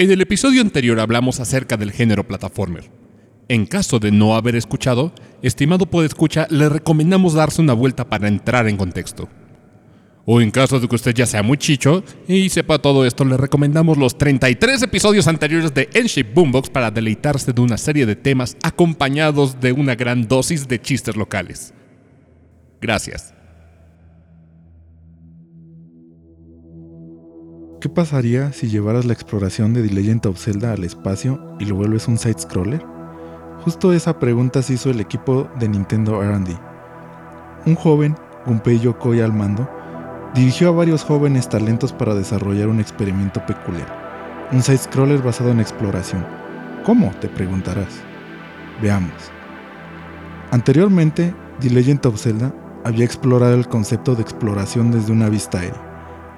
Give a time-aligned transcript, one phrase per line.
[0.00, 2.88] En el episodio anterior hablamos acerca del género plataformer.
[3.48, 8.68] En caso de no haber escuchado, estimado escucha, le recomendamos darse una vuelta para entrar
[8.68, 9.28] en contexto.
[10.24, 13.36] O en caso de que usted ya sea muy chicho y sepa todo esto, le
[13.36, 18.56] recomendamos los 33 episodios anteriores de N-Shape Boombox para deleitarse de una serie de temas
[18.62, 21.74] acompañados de una gran dosis de chistes locales.
[22.80, 23.34] Gracias.
[27.80, 31.76] ¿Qué pasaría si llevaras la exploración de The Legend of Zelda al espacio y lo
[31.76, 32.84] vuelves un side-scroller?
[33.60, 36.58] Justo esa pregunta se hizo el equipo de Nintendo R&D.
[37.66, 39.70] Un joven, Gunpei Yokoi al mando,
[40.34, 46.26] dirigió a varios jóvenes talentos para desarrollar un experimento peculiar, un side-scroller basado en exploración.
[46.84, 47.12] ¿Cómo?
[47.20, 48.00] te preguntarás.
[48.82, 49.30] Veamos.
[50.50, 52.52] Anteriormente, The Legend of Zelda
[52.84, 55.87] había explorado el concepto de exploración desde una vista aérea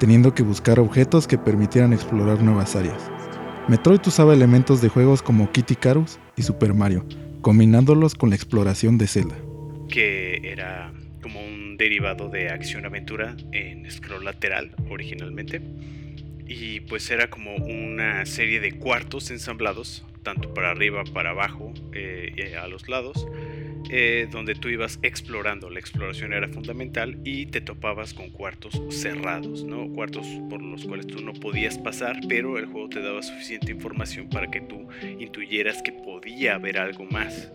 [0.00, 3.10] teniendo que buscar objetos que permitieran explorar nuevas áreas.
[3.68, 7.06] Metroid usaba elementos de juegos como Kitty Carus y Super Mario,
[7.42, 9.36] combinándolos con la exploración de Zelda.
[9.90, 10.90] Que era
[11.22, 15.60] como un derivado de acción-aventura en scroll lateral originalmente.
[16.46, 22.56] Y pues era como una serie de cuartos ensamblados, tanto para arriba, para abajo, eh,
[22.60, 23.28] a los lados,
[23.88, 25.70] eh, donde tú ibas explorando.
[25.70, 29.88] La exploración era fundamental y te topabas con cuartos cerrados, ¿no?
[29.92, 34.28] Cuartos por los cuales tú no podías pasar, pero el juego te daba suficiente información
[34.28, 37.50] para que tú intuyeras que podía haber algo más.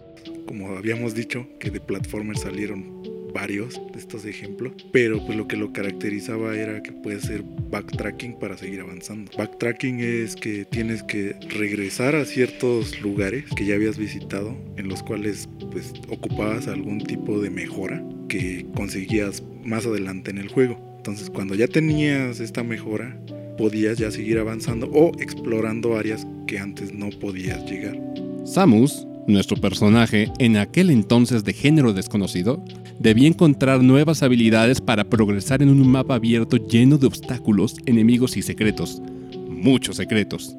[0.48, 3.04] Como habíamos dicho, que de platformers salieron
[3.36, 8.40] varios de estos ejemplos, pero pues lo que lo caracterizaba era que puede ser backtracking
[8.40, 9.30] para seguir avanzando.
[9.38, 15.04] Backtracking es que tienes que regresar a ciertos lugares que ya habías visitado, en los
[15.04, 20.80] cuales pues ocupabas algún tipo de mejora que conseguías más adelante en el juego.
[20.98, 23.20] Entonces cuando ya tenías esta mejora,
[23.58, 28.00] podías ya seguir avanzando o explorando áreas que antes no podías llegar.
[28.46, 32.64] Samus, nuestro personaje, en aquel entonces de género desconocido,
[33.00, 38.42] debía encontrar nuevas habilidades para progresar en un mapa abierto lleno de obstáculos, enemigos y
[38.42, 39.02] secretos.
[39.50, 40.56] Muchos secretos.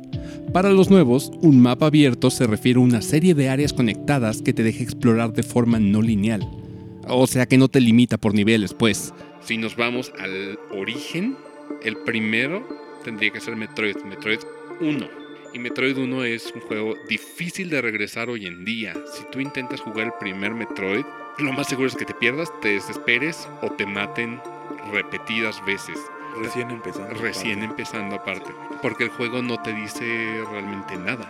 [0.52, 4.52] Para los nuevos, un mapa abierto se refiere a una serie de áreas conectadas que
[4.52, 6.48] te deja explorar de forma no lineal.
[7.08, 9.12] O sea que no te limita por niveles, pues.
[9.42, 11.36] Si nos vamos al origen,
[11.84, 12.66] el primero
[13.04, 14.40] tendría que ser Metroid, Metroid
[14.80, 15.25] 1.
[15.56, 18.92] Y Metroid 1 es un juego difícil de regresar hoy en día.
[19.10, 21.06] Si tú intentas jugar el primer Metroid,
[21.38, 24.38] lo más seguro es que te pierdas, te desesperes o te maten
[24.92, 25.98] repetidas veces.
[26.42, 27.14] Recién empezando.
[27.14, 28.52] Recién empezando aparte.
[28.82, 31.26] Porque el juego no te dice realmente nada.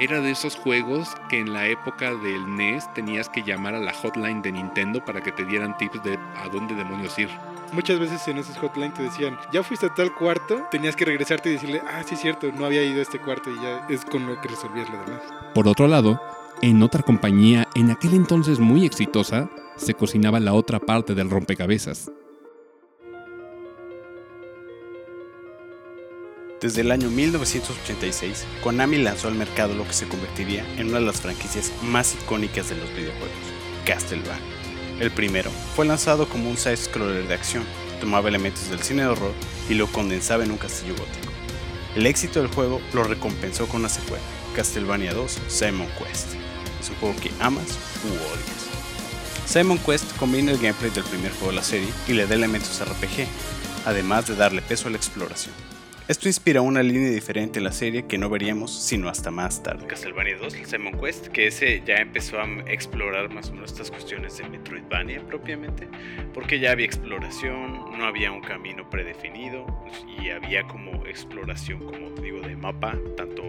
[0.00, 3.92] Era de esos juegos que en la época del NES tenías que llamar a la
[3.92, 7.28] hotline de Nintendo para que te dieran tips de a dónde demonios ir.
[7.72, 11.50] Muchas veces en esos hotline te decían, ya fuiste a tal cuarto, tenías que regresarte
[11.50, 14.26] y decirle, ah, sí, cierto, no había ido a este cuarto y ya es con
[14.26, 15.22] lo que resolvías lo demás.
[15.54, 16.20] Por otro lado,
[16.62, 22.10] en otra compañía, en aquel entonces muy exitosa, se cocinaba la otra parte del rompecabezas.
[26.60, 31.06] Desde el año 1986, Konami lanzó al mercado lo que se convertiría en una de
[31.06, 33.30] las franquicias más icónicas de los videojuegos,
[33.84, 34.57] Castlevania.
[35.00, 37.64] El primero fue lanzado como un side-scroller de acción,
[38.00, 39.32] tomaba elementos del cine de horror
[39.68, 41.32] y lo condensaba en un castillo gótico.
[41.94, 46.34] El éxito del juego lo recompensó con una secuela, Castlevania 2 Simon Quest
[46.90, 48.68] un juego que amas u odias.
[49.46, 52.80] Simon Quest combina el gameplay del primer juego de la serie y le da elementos
[52.80, 53.26] RPG,
[53.86, 55.67] además de darle peso a la exploración.
[56.08, 59.86] Esto inspira una línea diferente en la serie que no veríamos sino hasta más tarde.
[59.86, 63.90] Castlevania 2, el Simon Quest, que ese ya empezó a explorar más o menos estas
[63.90, 65.86] cuestiones de Metroidvania propiamente,
[66.32, 69.66] porque ya había exploración, no había un camino predefinido
[70.18, 73.42] y había como exploración, como digo, de mapa, tanto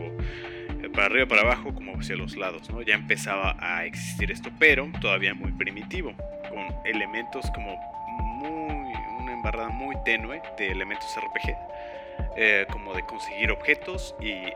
[0.92, 2.82] para arriba, para abajo, como hacia los lados, ¿no?
[2.82, 6.14] Ya empezaba a existir esto, pero todavía muy primitivo,
[6.50, 7.74] con elementos como
[8.18, 11.56] muy, una embarrada muy tenue de elementos RPG
[12.42, 14.54] eh, como de conseguir objetos y eh,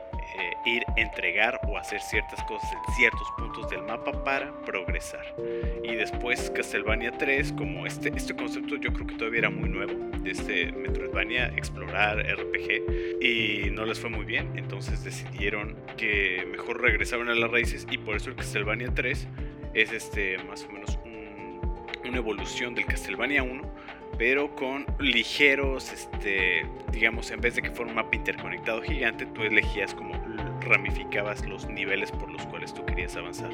[0.66, 5.36] ir, entregar o hacer ciertas cosas en ciertos puntos del mapa para progresar.
[5.84, 9.92] Y después Castlevania 3, como este, este concepto yo creo que todavía era muy nuevo,
[10.20, 16.82] de este Metroidvania, explorar RPG, y no les fue muy bien, entonces decidieron que mejor
[16.82, 19.28] regresaron a las raíces y por eso el Castlevania 3
[19.74, 20.98] es este más o menos
[22.06, 23.83] una evolución del Castlevania 1
[24.18, 29.42] pero con ligeros, este, digamos, en vez de que fuera un mapa interconectado gigante, tú
[29.42, 30.14] elegías como
[30.62, 33.52] ramificabas los niveles por los cuales tú querías avanzar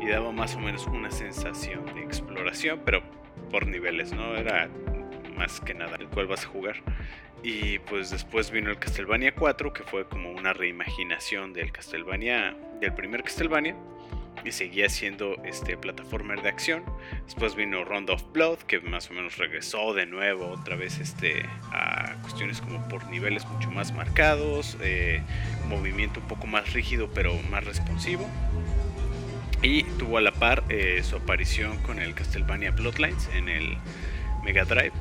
[0.00, 3.02] y daba más o menos una sensación de exploración, pero
[3.50, 4.36] por niveles, ¿no?
[4.36, 4.68] Era
[5.36, 6.76] más que nada el cual vas a jugar.
[7.42, 12.94] Y pues después vino el Castlevania 4, que fue como una reimaginación del Castlevania, del
[12.94, 13.76] primer Castlevania
[14.44, 16.84] y seguía siendo este plataformer de acción.
[17.24, 21.46] Después vino Round of Blood, que más o menos regresó de nuevo otra vez este,
[21.70, 25.22] a cuestiones como por niveles mucho más marcados, eh,
[25.68, 28.28] movimiento un poco más rígido pero más responsivo.
[29.62, 33.76] Y tuvo a la par eh, su aparición con el Castlevania Bloodlines en el
[34.44, 34.92] Mega Drive.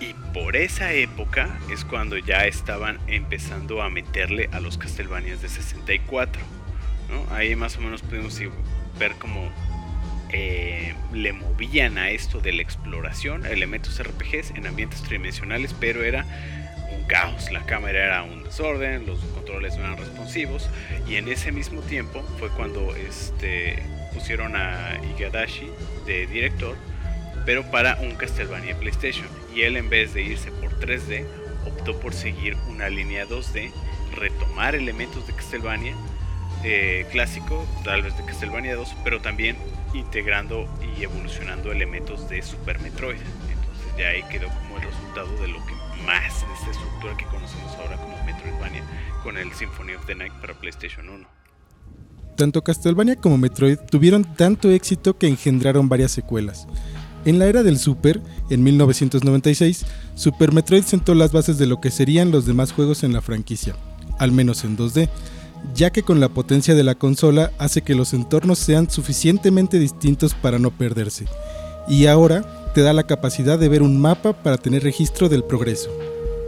[0.00, 5.50] Y por esa época es cuando ya estaban empezando a meterle a los Castlevanias de
[5.50, 6.59] 64
[7.30, 8.40] Ahí más o menos pudimos
[8.98, 9.50] ver cómo
[10.32, 16.24] eh, le movían a esto de la exploración, elementos RPGs en ambientes tridimensionales, pero era
[16.92, 17.50] un caos.
[17.50, 20.68] La cámara era un desorden, los controles no eran responsivos,
[21.08, 25.68] y en ese mismo tiempo fue cuando este, pusieron a Igadashi
[26.06, 26.76] de director,
[27.44, 29.26] pero para un Castlevania PlayStation.
[29.54, 31.26] Y él, en vez de irse por 3D,
[31.66, 33.72] optó por seguir una línea 2D,
[34.14, 35.96] retomar elementos de Castlevania
[36.64, 39.56] eh, clásico, tal vez de Castlevania 2, pero también
[39.94, 43.16] integrando y evolucionando elementos de Super Metroid.
[43.16, 45.72] Entonces ya ahí quedó como el resultado de lo que
[46.06, 48.82] más de esta estructura que conocemos ahora como Metroidvania
[49.22, 51.26] con el Symphony of the Night para PlayStation 1.
[52.36, 56.66] Tanto Castlevania como Metroid tuvieron tanto éxito que engendraron varias secuelas.
[57.26, 59.84] En la era del Super, en 1996,
[60.14, 63.76] Super Metroid sentó las bases de lo que serían los demás juegos en la franquicia,
[64.18, 65.10] al menos en 2D,
[65.74, 70.34] ya que con la potencia de la consola hace que los entornos sean suficientemente distintos
[70.34, 71.26] para no perderse.
[71.88, 75.90] Y ahora te da la capacidad de ver un mapa para tener registro del progreso.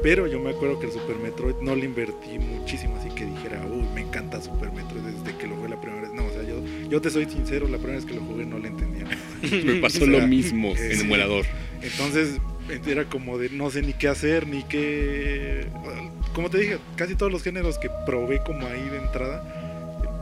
[0.02, 3.64] Pero yo me acuerdo que el Super Metroid no le invertí muchísimo, así que dijera,
[3.70, 6.12] uy, me encanta Super Metroid desde que lo jugué la primera vez.
[6.12, 6.56] No, o sea, yo,
[6.88, 9.16] yo te soy sincero, la primera vez que lo jugué no le entendía nada.
[9.64, 11.46] me pasó lo mismo en emulador.
[11.82, 12.40] Entonces
[12.86, 15.66] era como de no sé ni qué hacer, ni qué
[16.34, 19.42] como te dije, casi todos los géneros que probé como ahí de entrada,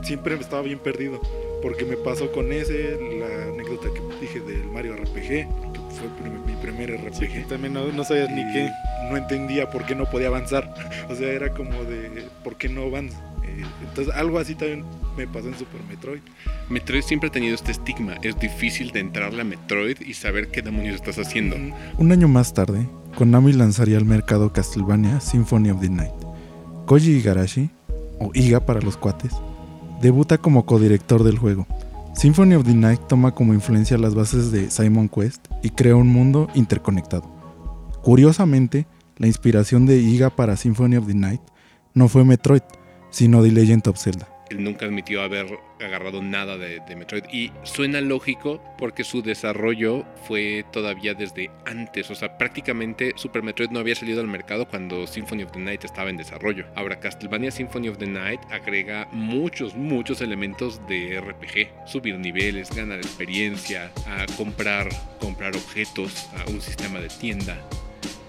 [0.03, 1.21] siempre estaba bien perdido.
[1.61, 6.55] Porque me pasó con ese, la anécdota que dije del Mario RPG, que fue mi
[6.55, 7.47] primer RPG.
[7.47, 8.69] también no, sabías ni qué.
[9.09, 10.73] No entendía por qué no podía avanzar.
[11.09, 13.19] O sea, era como de, ¿por qué no avanza?
[13.57, 14.83] Eh, entonces, algo así también
[15.17, 16.21] me pasó en Super Metroid.
[16.69, 18.15] Metroid siempre ha tenido este estigma.
[18.21, 21.57] Es difícil de entrarle a Metroid y saber qué demonios estás haciendo.
[21.97, 22.87] Un año más tarde,
[23.17, 26.13] Konami lanzaría al mercado Castlevania Symphony of the Night.
[26.85, 27.69] Koji Igarashi,
[28.19, 29.33] o Iga para los cuates,
[30.01, 31.67] debuta como codirector del juego.
[32.13, 36.07] Symphony of the Night toma como influencia las bases de Simon Quest y crea un
[36.07, 37.23] mundo interconectado.
[38.01, 38.87] Curiosamente,
[39.17, 41.41] la inspiración de Iga para Symphony of the Night
[41.93, 42.63] no fue Metroid,
[43.11, 47.23] sino The Legend of Zelda él nunca admitió haber agarrado nada de, Metroid.
[47.31, 52.11] Y suena lógico porque su desarrollo fue todavía desde antes.
[52.11, 55.85] O sea, prácticamente Super Metroid no había salido al mercado cuando Symphony of the Night
[55.85, 56.65] estaba en desarrollo.
[56.75, 61.87] Ahora, Castlevania Symphony of the Night agrega muchos, muchos elementos de RPG.
[61.87, 63.91] Subir niveles, ganar experiencia,
[64.37, 67.57] comprar, comprar objetos, a un sistema de tienda.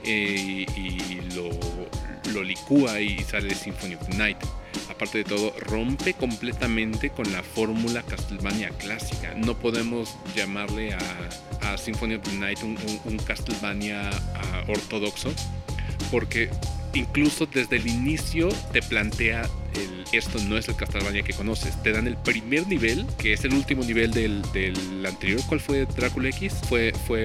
[0.05, 1.51] Eh, y lo,
[2.33, 4.39] lo licúa y sale Symphony of Night
[5.03, 9.35] aparte de todo, rompe completamente con la fórmula Castlevania clásica.
[9.35, 15.33] No podemos llamarle a, Symphony of Night un, Castlevania ah, ortodoxo,
[16.11, 16.51] porque
[16.95, 19.49] incluso desde el inicio te plantea
[20.13, 21.83] esto no es el Castlevania que conoces.
[21.83, 24.43] Te dan el primer nivel, que es el último nivel del,
[25.07, 25.41] anterior.
[25.47, 26.53] ¿Cuál fue Drácula X?
[26.69, 27.25] Fue, fue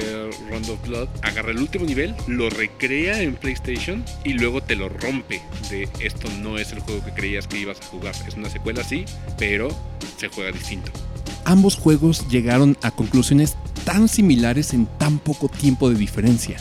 [0.49, 1.09] Round of Blood.
[1.21, 5.41] Agarra el último nivel, lo recrea en PlayStation y luego te lo rompe.
[5.69, 8.15] De esto no es el juego que creías que ibas a jugar.
[8.25, 9.03] Es una secuela, sí,
[9.37, 9.67] pero
[10.17, 10.91] se juega distinto.
[11.43, 16.57] Ambos juegos llegaron a conclusiones tan similares en tan poco tiempo de diferencia.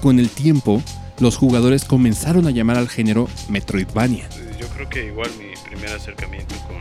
[0.00, 0.82] Con el tiempo,
[1.20, 4.28] los jugadores comenzaron a llamar al género Metroidvania.
[4.58, 6.78] Yo creo que igual mi primer acercamiento con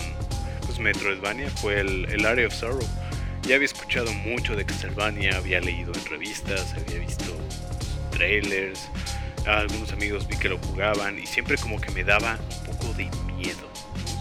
[0.66, 2.88] pues, Metroidvania fue el, el Area of Sorrow.
[3.44, 7.26] Ya había escuchado mucho de Castlevania, había leído en revistas, había visto
[8.12, 8.90] trailers,
[9.46, 13.10] algunos amigos vi que lo jugaban y siempre como que me daba un poco de
[13.36, 13.70] miedo,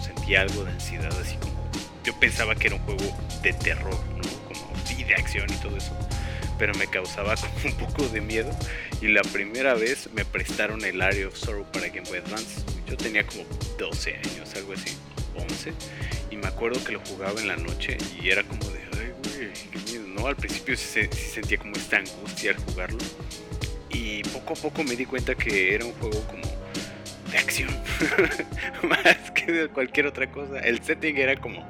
[0.05, 1.53] sentía algo de ansiedad, así como
[2.05, 3.05] yo pensaba que era un juego
[3.43, 4.23] de terror, ¿no?
[4.47, 4.73] como
[5.07, 5.93] de acción y todo eso
[6.59, 8.51] pero me causaba como un poco de miedo.
[9.01, 12.63] Y la primera vez me prestaron el Area of Sorrow para Game Boy Advance.
[12.89, 13.45] Yo tenía como
[13.79, 14.97] 12 años, algo así,
[15.37, 15.73] 11.
[16.31, 19.53] Y me acuerdo que lo jugaba en la noche y era como de, ay, güey,
[19.71, 20.27] qué miedo, ¿no?
[20.27, 22.99] Al principio sí, sentía como esta angustia al jugarlo.
[23.91, 26.43] Y poco a poco me di cuenta que era un juego como
[27.31, 27.69] de acción,
[28.83, 30.61] más que de cualquier otra cosa.
[30.61, 31.67] El setting era como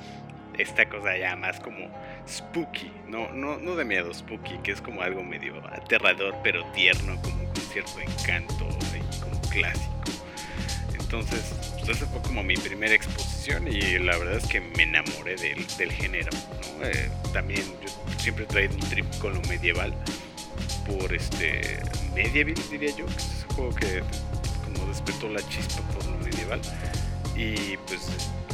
[0.58, 1.88] esta cosa ya más como
[2.28, 7.20] spooky, no, no, no de miedo, spooky, que es como algo medio aterrador pero tierno,
[7.22, 9.94] como cierto encanto ahí como clásico.
[10.98, 15.36] Entonces, pues esa fue como mi primera exposición y la verdad es que me enamoré
[15.36, 16.30] del, del género.
[16.82, 17.88] Eh, también yo
[18.18, 19.94] siempre he traído un trip con lo medieval
[20.86, 21.80] por este
[22.14, 24.02] Medieval diría yo, que es ese juego que
[24.64, 26.60] como despertó la chispa por lo medieval
[27.36, 28.08] y pues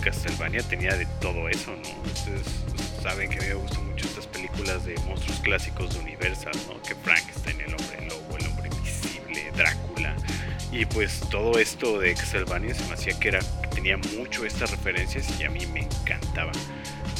[0.05, 2.11] Castlevania tenía de todo eso, ¿no?
[2.13, 2.43] Ustedes
[3.03, 6.81] saben que me gustan mucho estas películas de monstruos clásicos de Universal, ¿no?
[6.83, 10.15] Que Frankenstein, el hombre lobo, el hombre invisible, Drácula.
[10.71, 15.41] Y pues todo esto de Castlevania se me hacía que era tenía mucho estas referencias
[15.41, 16.53] y a mí me encantaba.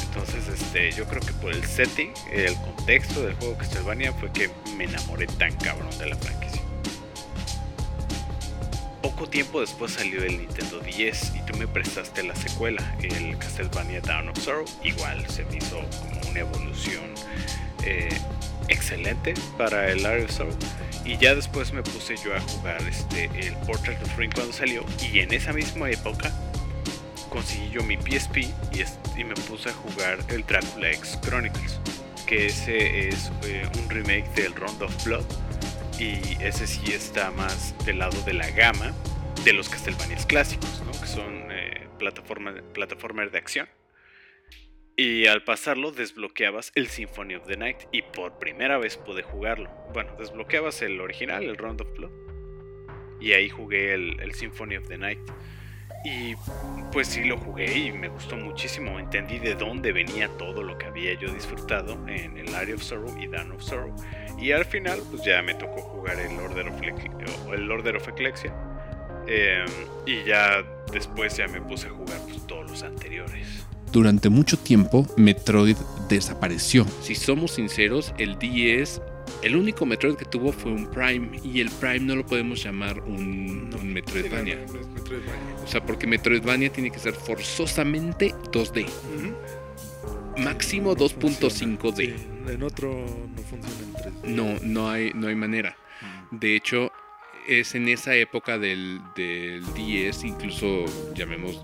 [0.07, 4.49] Entonces, este, yo creo que por el setting, el contexto del juego Castlevania fue que
[4.77, 6.64] me enamoré tan cabrón de la franquicia.
[9.05, 14.01] Poco tiempo después salió el Nintendo 10 y tú me prestaste la secuela, el Castlevania
[14.01, 14.65] Dawn of Sorrow.
[14.83, 17.03] Igual se me hizo como una evolución
[17.83, 18.09] eh,
[18.67, 20.57] excelente para el Area of Sorrow.
[21.05, 24.83] Y ya después me puse yo a jugar este, el Portrait of Ring cuando salió.
[25.13, 26.33] Y en esa misma época
[27.29, 28.37] conseguí yo mi PSP
[29.15, 31.79] y me puse a jugar el Dracula X Chronicles.
[32.25, 35.25] Que ese es eh, un remake del Round of Blood.
[35.99, 38.93] Y ese sí está más del lado de la gama
[39.45, 40.91] de los Castlevanias clásicos, ¿no?
[40.91, 43.69] que son eh, plataforma, plataformas de acción.
[44.97, 49.69] Y al pasarlo desbloqueabas el Symphony of the Night y por primera vez pude jugarlo.
[49.93, 52.11] Bueno, desbloqueabas el original, el Round of Blood.
[53.21, 55.19] Y ahí jugué el Symphony of the Night.
[56.05, 56.35] Y
[56.91, 58.99] pues sí lo jugué y me gustó muchísimo.
[58.99, 63.17] Entendí de dónde venía todo lo que había yo disfrutado en el Area of Sorrow
[63.19, 63.93] y Dawn of Sorrow.
[64.39, 66.81] Y al final pues ya me tocó jugar el Order of,
[67.51, 68.53] el Order of Ecclesia.
[69.27, 69.65] Eh,
[70.05, 73.65] y ya después ya me puse a jugar pues, todos los anteriores.
[73.91, 76.85] Durante mucho tiempo, Metroid desapareció.
[77.01, 79.01] Si somos sinceros, el 10,
[79.41, 81.39] el único Metroid que tuvo fue un Prime.
[81.43, 84.65] Y el Prime no lo podemos llamar un, un Metroidvania.
[84.67, 85.63] Sí, no, no Metroidvania.
[85.63, 88.87] O sea, porque Metroidvania tiene que ser forzosamente 2D.
[90.37, 91.95] Máximo 2.5D.
[91.95, 94.25] Sí, en otro no funciona en 3D.
[94.25, 95.77] No, no hay, no hay manera.
[96.31, 96.91] De hecho,
[97.47, 101.63] es en esa época del, del 10, incluso llamemos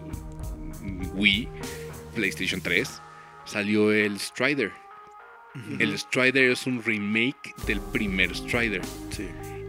[1.15, 1.47] Wii,
[2.15, 3.01] PlayStation 3,
[3.45, 4.71] salió el Strider.
[5.79, 8.81] El Strider es un remake del primer Strider.
[9.09, 9.27] Sí.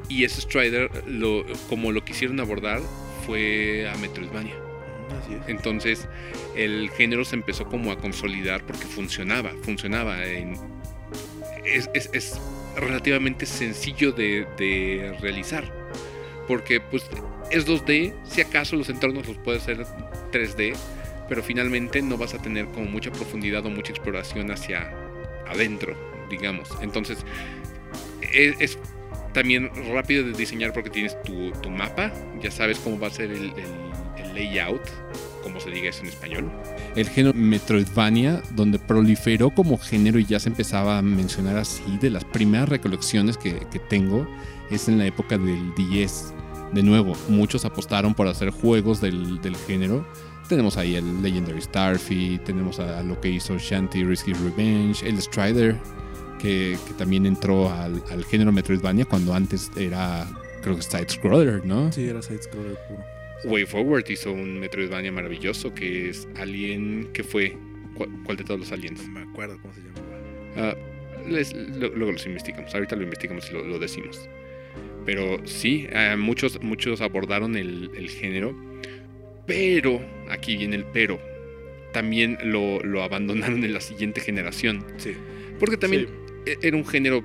[0.08, 2.80] Y ese Strider, lo, como lo quisieron abordar,
[3.26, 4.54] fue a Metroidvania.
[5.22, 5.48] Así es.
[5.48, 6.08] Entonces
[6.56, 10.24] el género se empezó como a consolidar porque funcionaba, funcionaba.
[10.24, 10.56] en-
[11.64, 12.40] es, es- es
[12.76, 15.64] relativamente sencillo de, de realizar.
[16.48, 17.04] Porque pues
[17.50, 19.84] es 2D, si acaso los entornos los puede hacer
[20.32, 20.74] 3D,
[21.28, 24.92] pero finalmente no vas a tener como mucha profundidad o mucha exploración hacia
[25.48, 25.94] adentro,
[26.30, 26.68] digamos.
[26.80, 27.18] Entonces
[28.20, 28.78] es, es
[29.32, 33.30] también rápido de diseñar porque tienes tu, tu mapa, ya sabes cómo va a ser
[33.32, 33.52] el
[34.34, 34.82] layout,
[35.42, 36.50] como se diga eso en español.
[36.96, 42.10] El género Metroidvania, donde proliferó como género y ya se empezaba a mencionar así, de
[42.10, 44.26] las primeras recolecciones que, que tengo,
[44.70, 46.34] es en la época del 10.
[46.72, 50.06] De nuevo, muchos apostaron por hacer juegos del, del género.
[50.52, 55.76] Tenemos ahí el Legendary Starfy, tenemos a, lo que hizo Shanty Risky Revenge, el Strider,
[56.38, 60.26] que, que también entró al, al género Metroidvania cuando antes era,
[60.62, 61.90] creo que Side Scroller, ¿no?
[61.90, 63.02] Sí, era side-scroller puro.
[63.44, 67.56] Way Forward hizo un Metroidvania maravilloso que es Alien, que fue?
[67.94, 69.02] ¿Cuál, cuál de todos los aliens?
[69.08, 70.76] No me acuerdo cómo se llamaba.
[71.28, 74.28] Les- lo- luego los investigamos, ahorita lo investigamos y lo, lo decimos.
[75.06, 78.54] Pero sí, ah, muchos, muchos abordaron el, el género,
[79.46, 81.20] pero, aquí viene el pero,
[81.92, 84.84] también lo, lo abandonaron en la siguiente generación.
[84.96, 85.12] Sí.
[85.58, 86.06] Porque también
[86.46, 86.52] Sí.
[86.52, 87.22] e- era un género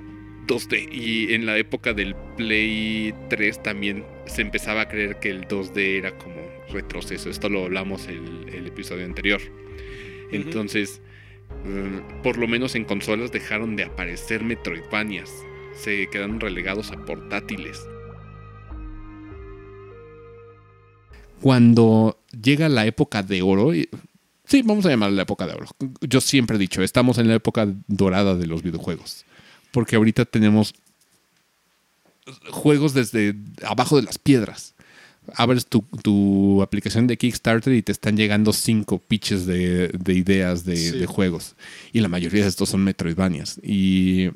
[0.47, 5.41] 2D y en la época del Play 3 también se empezaba a creer que el
[5.47, 6.35] 2D era como
[6.71, 7.29] retroceso.
[7.29, 9.41] Esto lo hablamos el, el episodio anterior.
[10.31, 11.01] Entonces,
[11.65, 15.31] mm, por lo menos en consolas dejaron de aparecer Metroidvanias.
[15.73, 17.85] Se quedaron relegados a portátiles.
[21.41, 23.89] Cuando llega la época de oro, y-
[24.45, 25.67] sí, vamos a llamarla la época de oro.
[26.01, 29.25] Yo siempre he dicho, estamos en la época dorada de los videojuegos.
[29.71, 30.73] Porque ahorita tenemos
[32.49, 34.73] juegos desde abajo de las piedras.
[35.35, 40.63] Abres tu, tu aplicación de Kickstarter y te están llegando cinco pitches de, de ideas
[40.63, 40.97] de, Sí.
[40.97, 41.55] de juegos.
[41.91, 43.59] Y la mayoría de estos son Metroidvanias.
[43.61, 44.29] Y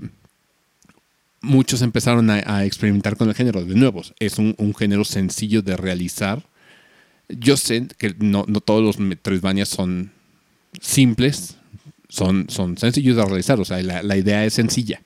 [1.42, 3.64] muchos empezaron a, a experimentar con el género.
[3.64, 6.44] De nuevo, es un, un género sencillo de realizar.
[7.38, 10.12] Yo sé que no, no todos los Metroidvanias son
[10.80, 11.58] simples,
[12.10, 13.60] son, son sencillos de realizar.
[13.60, 15.02] O sea, la, la idea es sencilla.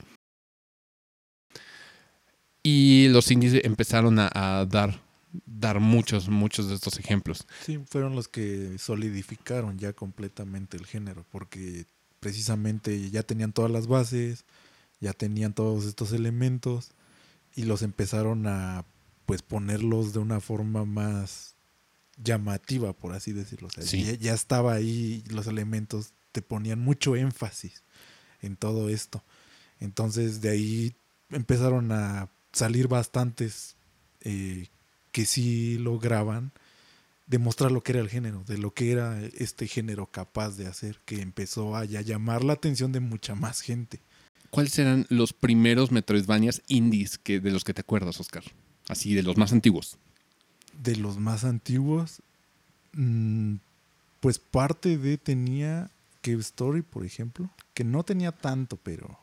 [2.63, 4.99] Y los indies empezaron a, a dar,
[5.45, 7.45] dar muchos, muchos de estos ejemplos.
[7.63, 11.85] Sí, fueron los que solidificaron ya completamente el género, porque
[12.19, 14.45] precisamente ya tenían todas las bases,
[14.99, 16.91] ya tenían todos estos elementos
[17.55, 18.85] y los empezaron a
[19.25, 21.54] pues ponerlos de una forma más
[22.17, 23.67] llamativa, por así decirlo.
[23.67, 24.03] O sea, Sí.
[24.03, 27.83] ya, ya estaba ahí los elementos, te ponían mucho énfasis
[28.41, 29.23] en todo esto.
[29.79, 30.95] Entonces de ahí
[31.29, 33.75] empezaron a salir bastantes
[34.21, 34.67] eh,
[35.11, 36.51] que sí lograban
[37.27, 40.99] demostrar lo que era el género, de lo que era este género capaz de hacer,
[41.05, 43.99] que empezó a ya llamar la atención de mucha más gente.
[44.51, 48.43] ¿Cuáles eran los primeros Metroidvanias indies que, de los que te acuerdas, Oscar?
[48.87, 49.97] Así, de los más antiguos.
[50.81, 52.21] De los más antiguos,
[52.93, 53.55] mm,
[54.19, 55.89] pues parte de tenía
[56.21, 59.19] Cave Story, por ejemplo, que no tenía tanto, pero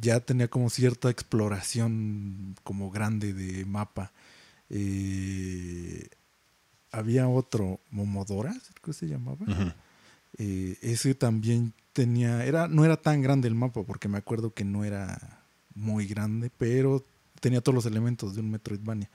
[0.00, 4.12] ya tenía como cierta exploración como grande de mapa.
[4.70, 6.08] Eh,
[6.90, 9.44] había otro, Momodora, creo que se llamaba.
[10.38, 14.64] Eh, ese también tenía, era, no era tan grande el mapa, porque me acuerdo que
[14.64, 15.40] no era
[15.74, 17.04] muy grande, pero
[17.40, 19.10] tenía todos los elementos de un Metroidvania.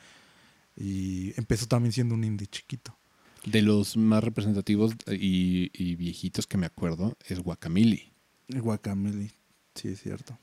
[0.75, 2.97] Y empezó también siendo un indie chiquito.
[3.45, 8.11] De los más representativos y, y viejitos que me acuerdo es Guacamole.
[8.47, 9.31] El Guacamole,
[9.75, 10.37] sí es cierto.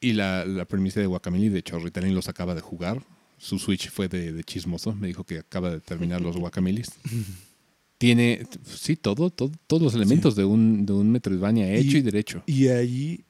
[0.00, 3.02] Y la, la premisa de Guacamole, de hecho, Ritalin los acaba de jugar.
[3.38, 4.94] Su Switch fue de, de chismoso.
[4.94, 6.88] Me dijo que acaba de terminar los Guacamelis.
[7.98, 12.02] Tiene, sí, todo, todo todos los elementos de, un, de un Metroidvania hecho y, Y-
[12.02, 12.42] derecho.
[12.46, 13.24] Y ahí,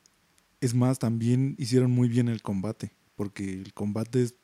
[0.60, 4.34] es más, también hicieron muy bien el combate, porque el combate es,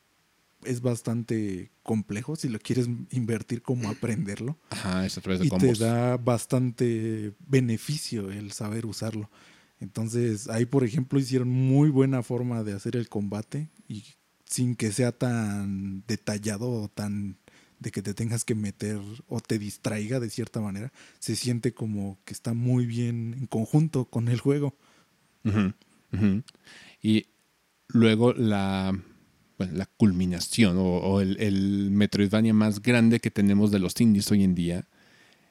[0.65, 4.59] es bastante complejo si lo quieres invertir como aprenderlo.
[4.71, 9.31] Ajá, es a través de y te da bastante beneficio el saber usarlo.
[9.81, 14.05] Entonces, ahí, por ejemplo, hicieron muy buena forma de hacer el combate y
[14.45, 17.37] sin que sea tan detallado o tan
[17.81, 20.93] de que te tengas que meter o te distraiga de cierta manera.
[21.19, 24.77] Se siente como que está muy bien en conjunto con el juego.
[25.45, 26.43] Ujú.
[27.03, 27.27] Y
[27.89, 28.97] luego la,
[29.67, 34.31] bueno, la culminación o, o el, el Metroidvania más grande que tenemos de los indies
[34.31, 34.85] hoy en día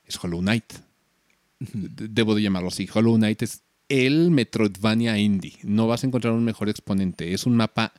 [0.05, 0.73] es Hollow Knight.
[1.59, 2.87] De- Debo de llamarlo así.
[2.93, 5.57] Hollow Knight es el Metroidvania indie.
[5.63, 7.33] No vas a encontrar un mejor exponente.
[7.33, 7.93] Es un mapa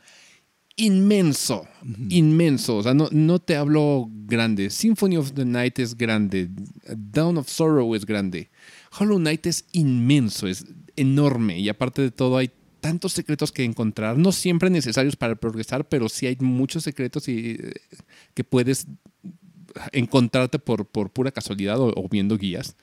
[0.76, 1.66] inmenso,
[2.08, 2.78] inmenso.
[2.78, 4.70] O sea, no, no te hablo grande.
[4.70, 6.48] Symphony of the Night es grande.
[6.96, 8.50] Dawn of Sorrow es grande.
[8.98, 10.64] Hollow Knight es inmenso, es
[10.96, 11.58] enorme.
[11.60, 12.50] Y aparte de todo, hay
[12.82, 14.18] tantos secretos que encontrar.
[14.18, 17.72] No siempre necesarios para progresar, pero sí hay muchos secretos y, eh,
[18.34, 18.86] que puedes
[19.92, 22.76] encontrarte por, por pura casualidad o, o viendo guías.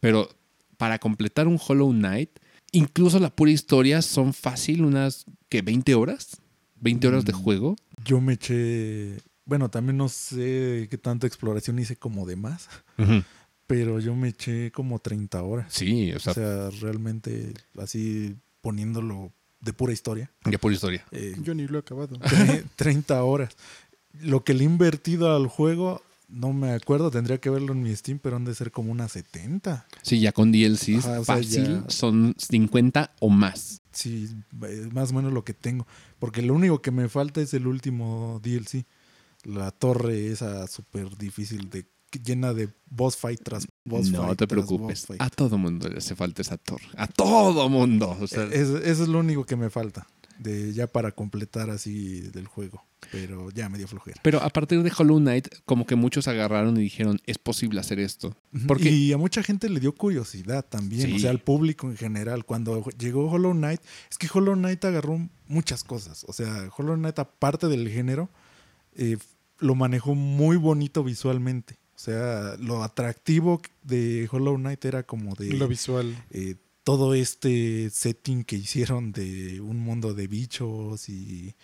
[0.00, 0.28] Pero
[0.76, 2.30] para completar un Hollow Knight,
[2.72, 6.38] incluso la pura historia son fácil unas que 20 horas.
[6.80, 7.42] 20 horas de Mm.
[7.42, 7.76] juego.
[8.04, 12.68] Yo me eché, bueno, también no sé qué tanta exploración hice como de más,
[13.66, 15.66] pero yo me eché como 30 horas.
[15.74, 20.30] Sí, o sea, O sea, realmente así poniéndolo de pura historia.
[20.50, 21.04] ya por historia.
[21.12, 22.16] eh, Yo ni lo he acabado.
[22.20, 23.56] tre- 30 horas.
[24.20, 27.94] Lo que le he invertido al juego, no me acuerdo, tendría que verlo en mi
[27.94, 29.86] Steam, pero han de ser como unas 70.
[30.02, 33.80] Sí, ya con DLCs Ajá, o sea, fácil ya- son 50 o más.
[33.92, 34.28] Sí,
[34.68, 35.86] es más o menos lo que tengo.
[36.18, 38.84] Porque lo único que me falta es el último DLC.
[39.44, 41.86] La torre esa súper difícil, de,
[42.18, 44.38] llena de boss fight tras boss no fight.
[44.38, 45.06] te tras preocupes.
[45.18, 46.84] A todo mundo le hace falta esa torre.
[46.96, 48.16] A todo mundo.
[48.20, 50.06] O sea, Es- eso es lo único que me falta.
[50.38, 52.82] De, ya para completar así del juego.
[53.12, 54.18] Pero ya me dio flojera.
[54.22, 57.98] pero a partir de Hollow Knight, como que muchos agarraron y dijeron, es posible hacer
[57.98, 58.34] esto.
[58.66, 61.16] Porque Y a mucha gente le dio curiosidad también, Sí.
[61.16, 62.44] o sea, al público en general.
[62.46, 66.24] Cuando llegó Hollow Knight, es que Hollow Knight agarró muchas cosas.
[66.26, 68.30] O sea, Hollow Knight, aparte del género,
[68.94, 69.18] eh,
[69.58, 71.78] lo manejó muy bonito visualmente.
[72.00, 76.16] O sea, lo atractivo de Hollow Knight era como de Lo visual.
[76.30, 81.54] eh, todo este setting que hicieron de un mundo de bichos y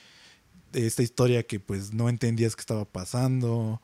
[0.73, 3.81] de esta historia que pues no entendías que estaba pasando.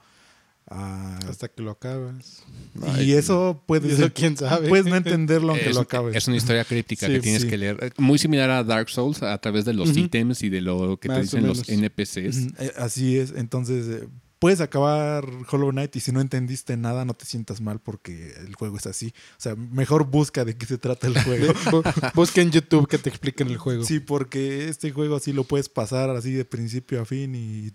[0.69, 2.45] Ah, Hasta que lo acabas.
[2.83, 4.69] Ay, y eso puede Y eso ser quién sabe.
[4.69, 6.15] Puedes no entenderlo aunque es, lo acabes.
[6.15, 7.49] es una historia críptica Sí, que tienes sí.
[7.49, 7.95] que leer.
[7.97, 10.01] Muy similar a Dark Souls a través de los Ujú.
[10.01, 11.67] ítems y de lo que te Más dicen los.
[11.67, 12.49] NPCs.
[12.59, 13.33] Eh, Así es.
[13.35, 14.09] Entonces, eh,
[14.43, 18.57] puedes acabar Hollow Knight y si no entendiste nada, no te sientas mal porque el
[18.57, 19.15] juego es así.
[19.39, 21.53] O sea, mejor busca de qué se trata el juego.
[21.71, 23.85] Bu- Busca en YouTube que te expliquen el juego.
[23.85, 27.71] sí, porque este juego así lo puedes pasar así de principio a fin y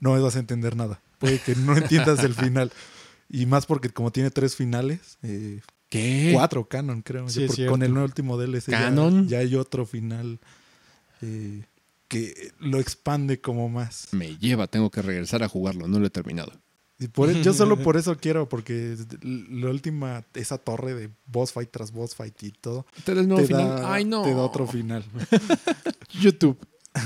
[0.00, 1.00] no vas a entender nada.
[1.20, 2.72] Puede que no entiendas el final.
[3.30, 6.32] Y más porque como tiene tres finales, eh, ¿Qué?
[6.34, 7.28] cuatro canon creo.
[7.28, 9.28] Sí, Ya con el nuevo último DLC ya- ¿Canon?
[9.28, 10.40] Ya, hay otro final.
[11.22, 11.62] eh,
[12.08, 14.08] que lo expande como más.
[14.12, 16.52] Me lleva, tengo que regresar a jugarlo, no lo he terminado.
[16.98, 21.52] Y por, e, yo solo por eso quiero, porque la última, esa torre de boss
[21.52, 23.68] fight tras boss fight y todo, ¿Te da el nuevo te final?
[23.82, 24.22] da, Ay, no.
[24.22, 25.04] te da otro final.
[26.20, 26.58] YouTube.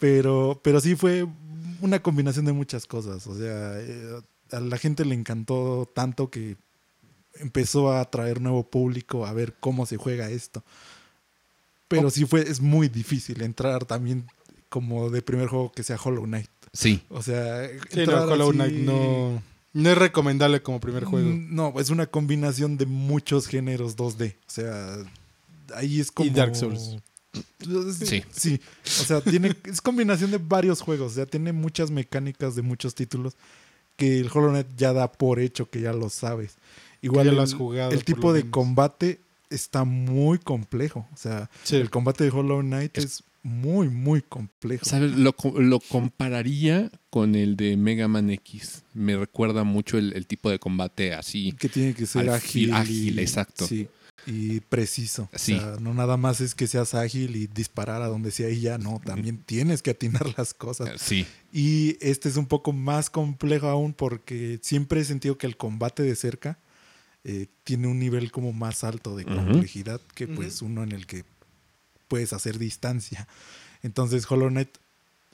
[0.00, 1.26] Pero, pero sí fue
[1.80, 3.26] una combinación de muchas cosas.
[3.26, 6.56] O sea, eh, a la gente le encantó tanto que
[7.36, 10.62] empezó a atraer nuevo público a ver cómo se juega esto.
[11.88, 14.26] Pero sí fue, es muy difícil entrar también
[14.68, 16.48] como de primer juego que sea Hollow Knight.
[16.72, 17.02] Sí.
[17.08, 19.42] O sea, Sí, no, Hollow así- Knight no,
[19.74, 21.28] no es recomendable como primer juego.
[21.28, 24.34] Mm, No, es una combinación de muchos géneros 2D.
[24.46, 24.96] O sea,
[25.76, 26.26] ahí es como.
[26.28, 26.96] Y Dark Souls.
[28.04, 28.22] Sí.
[28.32, 28.60] Sí.
[29.00, 31.12] O sea, tiene, es combinación de varios juegos.
[31.12, 33.34] O sea, tiene muchas mecánicas de muchos títulos
[33.96, 36.56] que el Hollow Knight ya da por hecho que ya lo sabes.
[37.02, 38.52] Igual ya el, lo has jugado, el tipo lo de menos.
[38.52, 39.20] combate
[39.54, 41.06] está muy complejo.
[41.12, 41.76] O sea, Sí.
[41.76, 44.86] el combate de Hollow Knight Es- es, muy, muy complejo.
[44.86, 45.12] ¿Sabes?
[45.18, 48.84] Lo, lo compararía con el de Mega Man X.
[48.94, 51.52] Me recuerda mucho el, el tipo de combate así.
[51.52, 52.72] Que tiene que ser ágil.
[52.72, 53.66] ágil, y- exacto.
[53.66, 53.86] Sí,
[54.26, 55.28] y preciso.
[55.34, 55.52] Sí.
[55.56, 58.60] O sea, no nada más es que seas ágil y disparar a donde sea y
[58.60, 58.98] ya, no.
[59.04, 60.98] También tienes que atinar las cosas.
[60.98, 61.26] Sí.
[61.52, 66.02] Y este es un poco más complejo aún porque siempre he sentido que el combate
[66.02, 66.58] de cerca
[67.24, 71.24] eh, tiene un nivel como más alto de complejidad que pues uno en el que
[72.08, 73.26] puedes hacer distancia.
[73.82, 74.68] Entonces Hollow Knight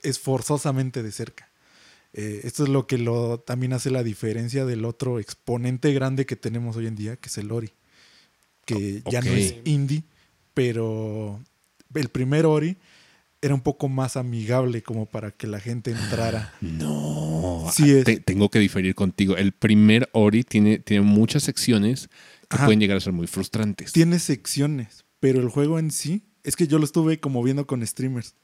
[0.03, 1.49] es forzosamente de cerca.
[2.13, 6.37] Eh, esto es lo que lo, también hace la diferencia del otro exponente grande que
[6.37, 7.71] tenemos hoy en día, que es el Ori.
[8.65, 10.03] Que O- ya no es indie,
[10.55, 11.41] pero
[11.95, 12.77] el primer Ori
[13.43, 16.53] era un poco más amigable como para que la gente entrara.
[16.61, 17.67] No.
[17.73, 18.05] Sí es.
[18.05, 19.37] Te- tengo que diferir contigo.
[19.37, 22.09] El primer Ori tiene, tiene muchas secciones
[22.49, 22.67] que Ajá.
[22.67, 23.93] pueden llegar a ser muy frustrantes.
[23.93, 27.87] Tiene secciones, pero el juego en sí, es que yo lo estuve como viendo con
[27.87, 28.35] streamers.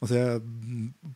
[0.00, 0.40] O sea,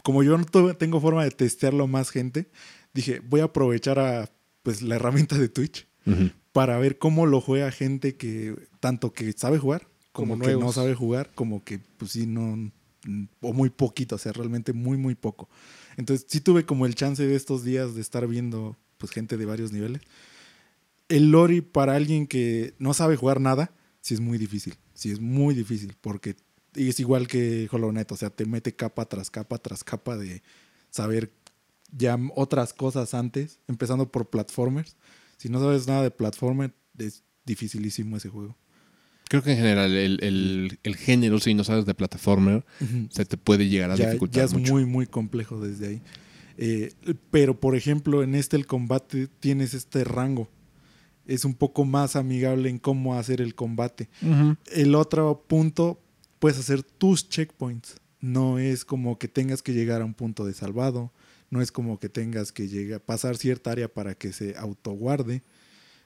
[0.02, 2.50] como yo no tengo forma de testearlo más gente,
[2.94, 4.30] dije, voy a aprovechar a
[4.62, 5.86] pues la herramienta de Twitch
[6.52, 10.72] para ver cómo lo juega gente que tanto que sabe jugar como, Como que no
[10.72, 12.70] sabe jugar, como que pues sí no
[13.40, 15.48] o muy poquito, o sea, realmente muy muy poco.
[15.96, 19.46] Entonces, sí tuve como el chance de estos días de estar viendo pues gente de
[19.46, 20.02] varios niveles.
[21.08, 24.76] El Lori para alguien que no sabe jugar nada, sí es muy difícil.
[24.94, 26.36] Sí es muy difícil porque
[26.74, 30.42] es igual que Hollow Knight, o sea, te mete capa tras capa tras capa de
[30.90, 31.32] saber
[31.92, 34.96] ya otras cosas antes, empezando por platformers.
[35.38, 38.56] Si no sabes nada de platformer, es dificilísimo ese juego.
[39.30, 42.64] Creo que en general el, el- el género, si no sabes de plataformer,
[43.10, 44.72] se te puede llegar a ya, dificultar ya es mucho.
[44.72, 46.02] muy, muy complejo desde ahí.
[46.58, 46.92] Eh,
[47.30, 50.48] pero, por ejemplo, en este el combate tienes este rango.
[51.26, 54.08] Es un poco más amigable en cómo hacer el combate.
[54.72, 56.00] El otro punto,
[56.40, 58.00] puedes hacer tus checkpoints.
[58.20, 61.12] No es como que tengas que llegar a un punto de salvado.
[61.50, 65.42] No es como que tengas que llegar, pasar cierta área para que se autoguarde.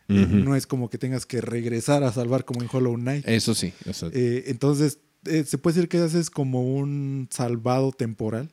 [0.08, 3.26] No es como que tengas que regresar a salvar como en Hollow Knight.
[3.26, 3.72] Eso sí.
[3.86, 8.50] eso- Eh, entonces, eh, se puede decir que haces como un salvado temporal,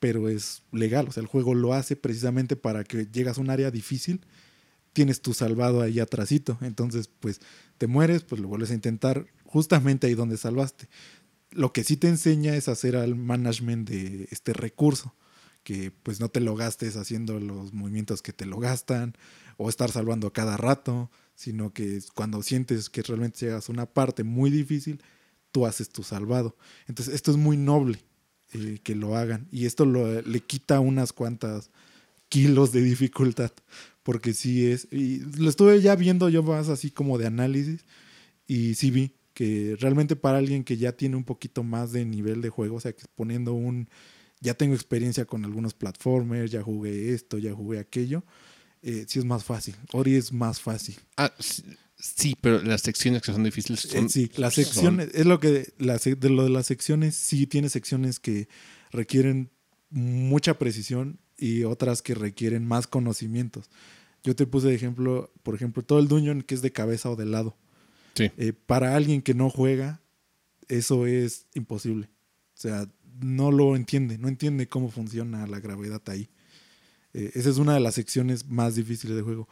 [0.00, 1.06] pero es legal.
[1.08, 4.20] O sea, el juego lo hace precisamente para que llegas a un área difícil,
[4.92, 6.56] tienes tu salvado ahí atrasito.
[6.62, 7.40] Entonces, pues
[7.78, 10.88] te mueres, pues lo vuelves a intentar justamente ahí donde salvaste.
[11.50, 15.14] Lo que sí te enseña es hacer al management de este recurso,
[15.62, 19.14] que pues no te lo gastes haciendo los movimientos que te lo gastan
[19.56, 24.24] o estar salvando cada rato, sino que cuando sientes que realmente llegas a una parte
[24.24, 25.02] muy difícil,
[25.52, 26.56] tú haces tu salvado.
[26.86, 27.98] Entonces esto es muy noble
[28.52, 31.70] eh, que lo hagan y esto le quita unas cuantas
[32.28, 33.52] kilos de dificultad,
[34.02, 37.84] porque sí es, y lo estuve ya viendo yo más así como de análisis
[38.46, 42.40] y sí vi que realmente para alguien que ya tiene un poquito más de nivel
[42.40, 43.88] de juego, o sea, que poniendo un,
[44.40, 48.24] ya tengo experiencia con algunos platformers, ya jugué esto, ya jugué aquello,
[48.84, 49.74] eh, sí es más fácil.
[49.92, 50.94] Ori es más fácil.
[51.16, 51.32] Ah,
[51.96, 54.06] sí, pero las secciones que son difíciles son.
[54.06, 57.46] Eh, sí, las son- secciones, es lo que, la de lo de las secciones, sí
[57.46, 58.48] tiene secciones que
[58.92, 59.50] requieren
[59.90, 63.70] mucha precisión y otras que requieren más conocimientos.
[64.22, 67.16] Yo te puse de ejemplo, por ejemplo, todo el dungeon que es de cabeza o
[67.16, 67.56] de lado.
[68.14, 68.30] Sí.
[68.36, 70.00] Eh, para alguien que no juega,
[70.68, 72.08] eso es imposible.
[72.54, 72.88] O sea,
[73.20, 76.28] no lo entiende, no entiende cómo funciona la gravedad ahí.
[77.14, 79.48] Eh, esa es una de las secciones más difíciles del juego.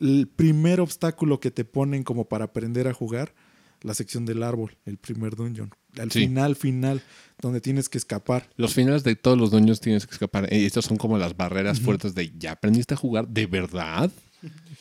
[0.00, 3.34] El primer obstáculo que te ponen como para aprender a jugar,
[3.82, 5.70] la sección del árbol, el primer dungeon.
[5.98, 6.20] Al Sí.
[6.20, 7.02] final, final,
[7.40, 8.48] donde tienes que escapar.
[8.56, 10.44] Los finales de todos los dueños tienes que escapar.
[10.52, 14.10] Eh, Estas son como las barreras fuertes de ya aprendiste a jugar de verdad.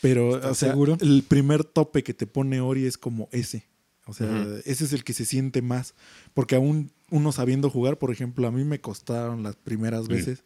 [0.02, 0.98] Pero, ¿Estás o sea, seguro?
[1.02, 3.66] el primer tope que te pone Ori es como ese.
[4.08, 5.94] O sea, ese es el que se siente más.
[6.34, 10.14] Porque aún uno sabiendo jugar, por ejemplo, a mí me costaron las primeras Sí.
[10.14, 10.44] veces.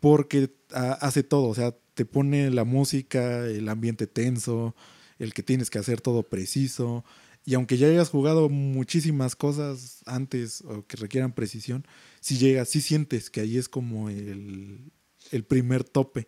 [0.00, 1.48] Porque ah, hace todo.
[1.48, 4.74] O sea, te pone la música, el ambiente tenso,
[5.18, 7.04] el que tienes que hacer todo preciso.
[7.44, 11.86] Y aunque ya hayas jugado muchísimas cosas antes o que requieran precisión,
[12.20, 14.90] si llegas, si sientes que ahí es como el,
[15.30, 16.26] el primer tope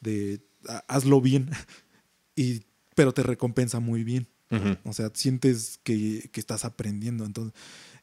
[0.00, 1.50] de "Ah, hazlo bien.
[2.36, 2.62] y,
[2.94, 4.28] pero te recompensa muy bien.
[4.50, 4.76] Ujú.
[4.84, 7.24] O sea, sientes que, que estás aprendiendo.
[7.24, 7.54] Entonces,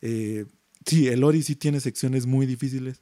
[0.01, 0.45] eh,
[0.86, 2.99] sí, el Ori sí tiene secciones muy difíciles,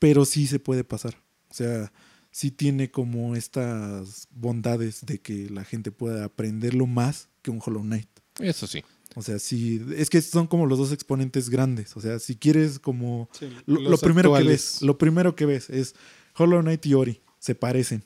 [0.00, 1.14] pero sí se puede pasar.
[1.48, 1.92] O sea,
[2.32, 7.82] sí tiene como estas bondades de que la gente pueda aprenderlo más que un Hollow
[7.82, 8.08] Knight.
[8.40, 8.82] Eso sí.
[9.16, 11.96] O sea, sí, es que son como los dos exponentes grandes.
[11.96, 13.28] O sea, si quieres como...
[13.32, 15.94] Sí, Lo, primero que ves, lo primero que ves es
[16.36, 18.04] Hollow Knight y Ori, se parecen.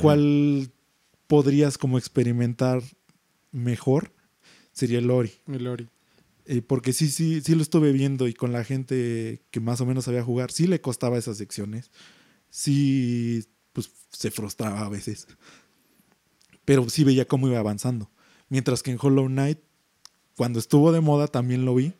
[0.00, 0.72] ¿Cuál
[1.26, 2.82] podrías como experimentar
[3.52, 4.12] mejor?
[4.72, 5.32] Sería el Ori.
[5.46, 5.88] El Ori.
[6.46, 9.86] Eh, porque sí, sí, sí lo estuve viendo y con la gente que más o
[9.86, 11.90] menos sabía jugar, sí le costaba esas secciones.
[12.50, 15.26] Sí, pues se frustraba a veces.
[16.64, 18.10] Pero sí veía cómo iba avanzando.
[18.48, 19.58] Mientras que en Hollow Knight,
[20.36, 21.94] cuando estuvo de moda, también lo vi.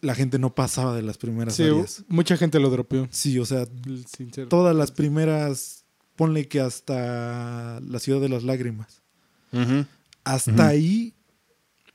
[0.00, 2.04] La gente no pasaba de las primeras Sí, áreas.
[2.08, 3.06] mucha gente lo dropeó.
[3.10, 3.66] Sí, o sea,
[4.16, 4.48] Sincero.
[4.48, 5.84] todas las primeras,
[6.16, 9.02] ponle que hasta la ciudad de las lágrimas.
[9.52, 9.84] Ujú.
[10.24, 10.62] Hasta Ujú.
[10.62, 11.14] ahí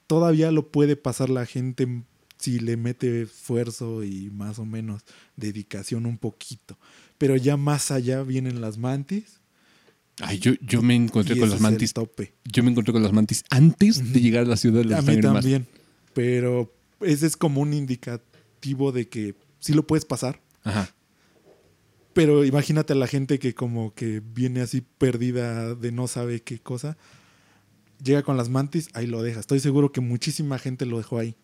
[0.07, 1.87] todavía lo puede pasar la gente
[2.37, 5.03] si le mete esfuerzo y más o menos
[5.35, 6.77] dedicación un poquito.
[7.17, 9.39] Pero ya más allá vienen las mantis.
[10.21, 11.93] Ay, yo, yo me encontré con las mantis.
[11.93, 12.33] tope.
[12.45, 15.11] Yo me encontré con las mantis antes de llegar a la ciudad de las A
[15.11, 15.67] mí también.
[16.13, 20.41] Pero ese es como un indicativo de que sí lo puedes pasar.
[20.63, 20.93] Ajá.
[22.13, 26.59] Pero imagínate a la gente que como que viene así perdida de no sabe qué
[26.59, 26.97] cosa.
[28.05, 29.39] Llega con las mantis, ahí lo deja.
[29.41, 31.35] Estoy seguro que muchísima gente lo dejó ahí.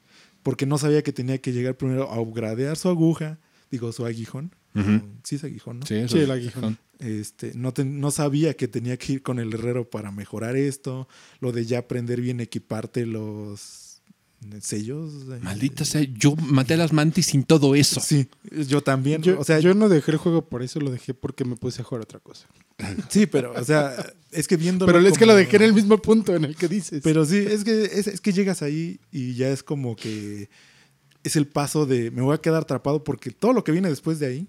[0.44, 3.40] Porque no sabía que tenía que llegar primero a upgradear su aguja.
[3.70, 4.56] Digo, su aguijón.
[5.24, 5.86] Sí es aguijón, ¿no?
[5.86, 6.78] Sí, eso Sí, es- el aguijón.
[7.00, 11.08] Este, no, te- no sabía que tenía que ir con el herrero para mejorar esto.
[11.40, 13.81] Lo de ya aprender bien equiparte los
[14.62, 15.14] sellos.
[15.32, 18.00] eh, Maldita sea, yo maté a las mantis sin todo eso.
[18.02, 18.28] Sí,
[18.68, 19.22] yo también.
[19.22, 21.82] Yo, o sea, yo no dejé el juego por eso, lo dejé porque me puse
[21.82, 22.48] a jugar otra cosa.
[23.10, 24.86] sí, pero, o sea, es que viendo.
[24.86, 27.02] Pero es que lo dejé en el mismo punto en el que dices.
[27.04, 30.50] Pero sí, es que, es, es que llegas ahí y ya es como que
[31.24, 34.18] es el paso de me voy a quedar atrapado porque todo lo que viene después
[34.20, 34.48] de ahí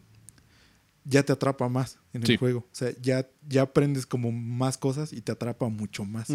[1.05, 2.37] ya te atrapa más en el Sí.
[2.38, 2.61] juego.
[2.61, 6.28] O sea, ya, ya aprendes como más cosas y te atrapa mucho más.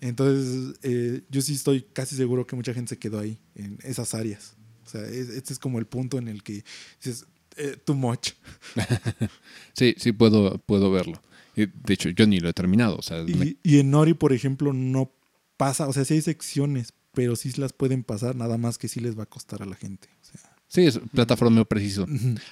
[0.00, 4.14] Entonces, eh, yo sí estoy casi seguro que mucha gente se quedó ahí, en esas
[4.14, 4.54] áreas.
[4.86, 6.64] O sea, es- este es como el punto en el que
[7.02, 8.30] dices, eh, too much.
[9.74, 11.20] Sí, sí puedo, puedo verlo.
[11.54, 12.96] De hecho, yo ni lo he terminado.
[12.96, 15.12] O sea, me- Y, en Ori, por ejemplo, no
[15.56, 19.00] pasa, o sea, sí hay secciones, pero sí las pueden pasar, nada más que sí
[19.00, 20.08] les va a costar a la gente.
[20.22, 22.06] O sea, sí, es plataforma preciso.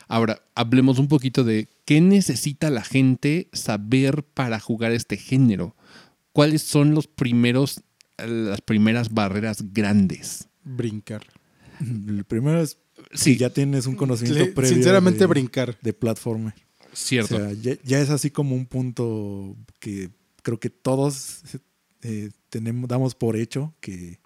[0.08, 5.74] Ahora, hablemos un poquito de qué necesita la gente saber para jugar este género.
[6.32, 7.82] ¿Cuáles son los primeros,
[8.18, 10.48] las primeras barreras grandes?
[10.64, 11.22] Brincar.
[11.80, 12.78] El primero es
[13.12, 15.78] Sí, si ya tienes un conocimiento Le- previo sinceramente, de, brincar.
[15.80, 16.52] de platformer.
[16.92, 17.36] cierto.
[17.36, 20.10] O sea, ya, ya es así como un punto que
[20.42, 21.42] creo que todos
[22.02, 24.18] eh, tenemos, damos por hecho que,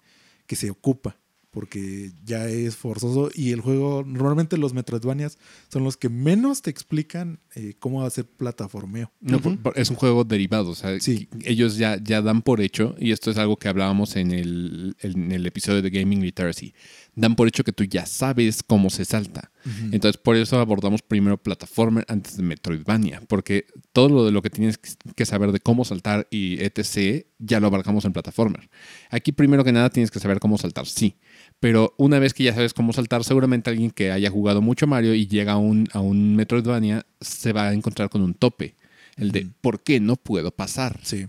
[0.47, 1.17] que se ocupa,
[1.53, 5.37] porque ya es forzoso y el juego, normalmente los Metroidvanias
[5.69, 9.11] son los que menos te explican eh, cómo hacer plataformeo.
[9.21, 9.39] No,
[9.75, 10.71] es un juego derivado.
[10.71, 11.29] O sea, Sí.
[11.45, 15.31] ellos ya, ya dan por hecho, y esto es algo que hablábamos en el, en
[15.31, 16.73] el episodio de Gaming Literacy,
[17.15, 19.51] dan por hecho que tú ya sabes cómo se salta.
[19.93, 24.49] Entonces, por eso abordamos primero Platformer antes de Metroidvania, porque todo lo de lo que
[24.49, 28.69] tienes que saber de cómo saltar y etc., ya lo abarcamos en Platformer.
[29.09, 31.15] Aquí, primero que nada, tienes que saber cómo saltar, sí.
[31.63, 35.13] Pero una vez que ya sabes cómo saltar, seguramente alguien que haya jugado mucho Mario
[35.13, 38.75] y llega a un, a un Metroidvania se va a encontrar con un tope.
[39.15, 39.51] El de, Ujú.
[39.61, 40.99] ¿por qué no puedo pasar?
[41.03, 41.27] Sí.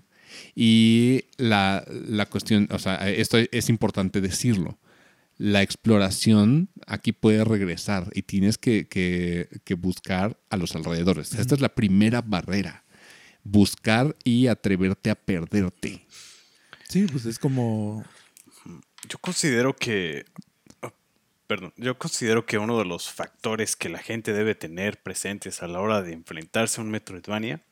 [0.57, 4.77] Y la, la cuestión, o sea, esto es importante decirlo.
[5.39, 11.33] La exploración aquí puede regresar y tienes que, que- que buscar a los alrededores.
[11.35, 12.83] Esta es la primera barrera.
[13.45, 16.05] Buscar y atreverte a perderte.
[16.89, 18.05] Sí, pues es como...
[19.09, 20.25] Yo considero que.
[20.83, 20.93] oh,
[21.47, 25.67] Perdón, yo considero que uno de los factores que la gente debe tener presentes a
[25.69, 27.63] la hora de enfrentarse a un Metroidvania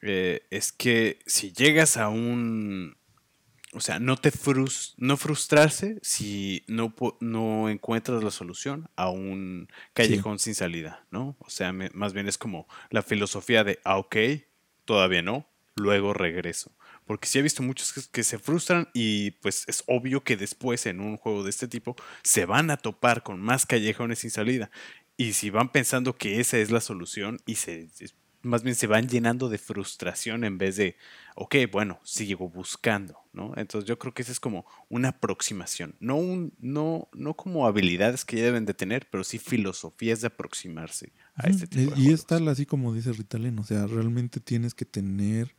[0.00, 2.96] eh, es que si llegas a un.
[3.74, 9.68] O sea, no te frus- no frustrarse si no, no encuentras la solución a un
[9.94, 11.36] callejón sin salida, ¿no?
[11.38, 14.16] O sea, me- más bien es como la filosofía de, ah, ok,
[14.84, 16.70] todavía no, luego regreso.
[17.12, 20.86] Porque sí he visto muchos que, que se frustran y pues es obvio que después
[20.86, 24.70] en un juego de este tipo se van a topar con más callejones sin salida.
[25.18, 28.86] Y si van pensando que esa es la solución y se es- más bien se
[28.86, 30.96] van llenando de frustración en vez de,
[31.36, 33.52] ok, bueno, sigo buscando, ¿no?
[33.56, 38.24] Entonces yo creo que esa es como una aproximación, no, un, no, no como habilidades
[38.24, 42.00] que ya deben de tener, pero sí filosofías de aproximarse a este tipo de y
[42.00, 42.20] y juegos.
[42.20, 45.54] es tal así como dice Ritalin, o sea, realmente tienes que tener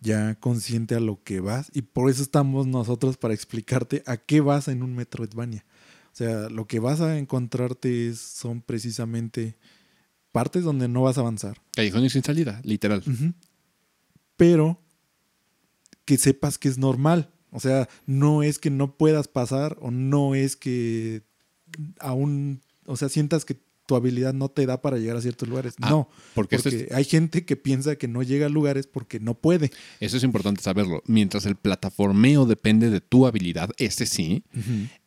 [0.00, 4.40] ya consciente a lo que vas y por eso estamos nosotros para explicarte a qué
[4.40, 5.64] vas en un Metroidvania.
[6.12, 9.56] O sea, lo que vas a encontrarte es- son precisamente
[10.32, 11.60] partes donde no vas a avanzar.
[11.74, 13.02] Callejones sin salida, literal.
[14.36, 14.80] Pero
[16.04, 17.30] que sepas que es normal.
[17.50, 21.22] O sea, no es que no puedas pasar o no es que
[22.00, 25.74] aún, o sea, sientas que tu habilidad no te da para llegar a ciertos lugares.
[25.80, 28.86] Ah, no, porque porque, esto es- hay gente que piensa que no llega a lugares
[28.86, 29.70] porque no puede.
[30.00, 31.02] Eso es importante saberlo.
[31.06, 34.42] Mientras el plataformeo depende de tu habilidad, ese sí,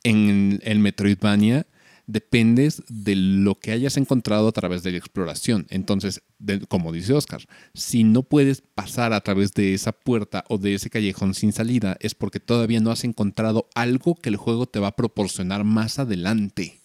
[0.04, 1.68] en el Metroidvania
[2.08, 5.68] dependes de lo que hayas encontrado a través de la exploración.
[5.70, 7.42] Entonces, de- como dice Oscar,
[7.76, 11.98] si no puedes pasar a través de esa puerta o de ese callejón sin salida,
[12.00, 16.00] es porque todavía no has encontrado algo que el juego te va a proporcionar más
[16.00, 16.80] adelante.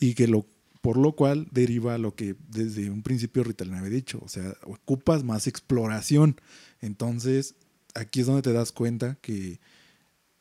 [0.00, 0.44] Y que lo
[0.80, 5.24] por lo cual deriva lo que desde un principio Ritalin había dicho, o sea, ocupas
[5.24, 6.40] más exploración.
[6.80, 7.54] Entonces,
[7.94, 9.60] aquí es donde te das cuenta que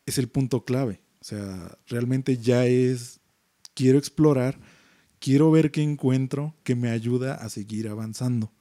[0.05, 1.01] es el punto clave.
[1.21, 3.19] O sea, realmente ya es,
[3.73, 4.57] quiero explorar,
[5.19, 8.51] quiero ver qué encuentro que me ayuda a seguir avanzando.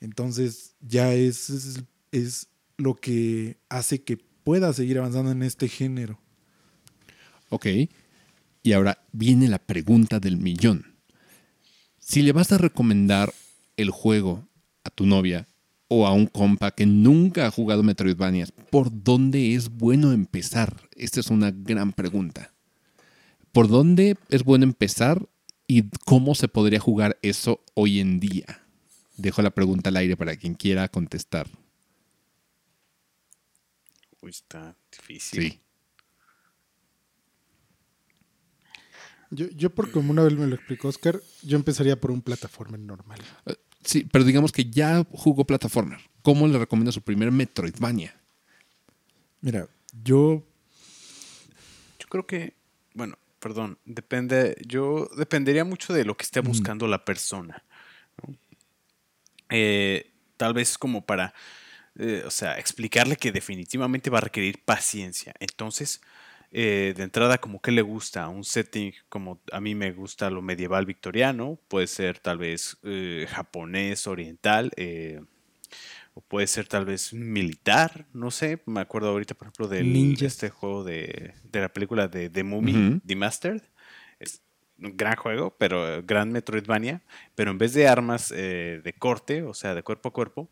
[0.00, 6.18] Entonces, ya es, es, lo que hace que pueda seguir avanzando en este género.
[7.50, 7.66] Ok.
[8.64, 10.91] Y ahora viene la pregunta del millón.
[12.04, 13.32] Si le vas a recomendar
[13.76, 14.46] el juego
[14.82, 15.46] a tu novia
[15.86, 20.90] o a un compa que nunca ha jugado Metroidvanias, ¿por dónde es bueno empezar?
[20.96, 22.52] Esta es una gran pregunta.
[23.52, 25.28] ¿Por dónde es bueno empezar
[25.68, 28.62] y cómo se podría jugar eso hoy en día?
[29.16, 31.46] Dejo la pregunta al aire para quien quiera contestar.
[34.20, 35.42] Uy, está difícil.
[35.42, 35.60] Sí.
[39.34, 42.76] Yo, yo por como una vez me lo explicó Oscar, yo empezaría por un plataforma
[42.76, 43.18] normal.
[43.82, 45.98] Sí, pero digamos que ya jugó plataforma.
[46.20, 48.14] ¿Cómo le recomienda su primer Metroidvania?
[49.40, 49.66] Mira,
[50.04, 50.44] yo
[51.98, 52.54] Yo creo que,
[52.94, 57.64] bueno, perdón, depende, yo dependería mucho de lo que esté buscando la persona.
[58.22, 58.36] ¿no?
[59.48, 61.34] Eh, tal vez como para,
[61.98, 65.34] eh, o sea, explicarle que definitivamente va a requerir paciencia.
[65.40, 66.00] Entonces,
[66.52, 70.42] eh, de entrada, como que le gusta un setting como a mí me gusta lo
[70.42, 74.70] medieval victoriano, puede ser tal vez eh, japonés, oriental.
[74.76, 75.20] eh,
[76.14, 78.62] o puede ser tal vez militar, no sé.
[78.66, 80.26] Me acuerdo ahorita, por ejemplo, del Ninja.
[80.26, 83.00] este juego de, de la película de The Mummy, Ujú.
[83.06, 83.62] The Mastered.
[84.18, 84.42] Es
[84.78, 87.02] un gran juego, pero gran Metroidvania.
[87.34, 90.50] Pero en vez de armas eh, de corte, o sea, de cuerpo a cuerpo,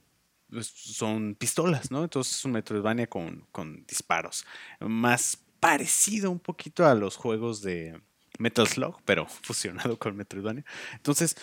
[0.48, 2.04] pues, son pistolas, ¿no?
[2.04, 4.46] Entonces es un Metroidvania con, con disparos.
[4.80, 8.00] Más parecido un poquito a los juegos de
[8.40, 10.64] Metal Slug, pero fusionado con Metroidvania.
[10.94, 11.36] Entonces,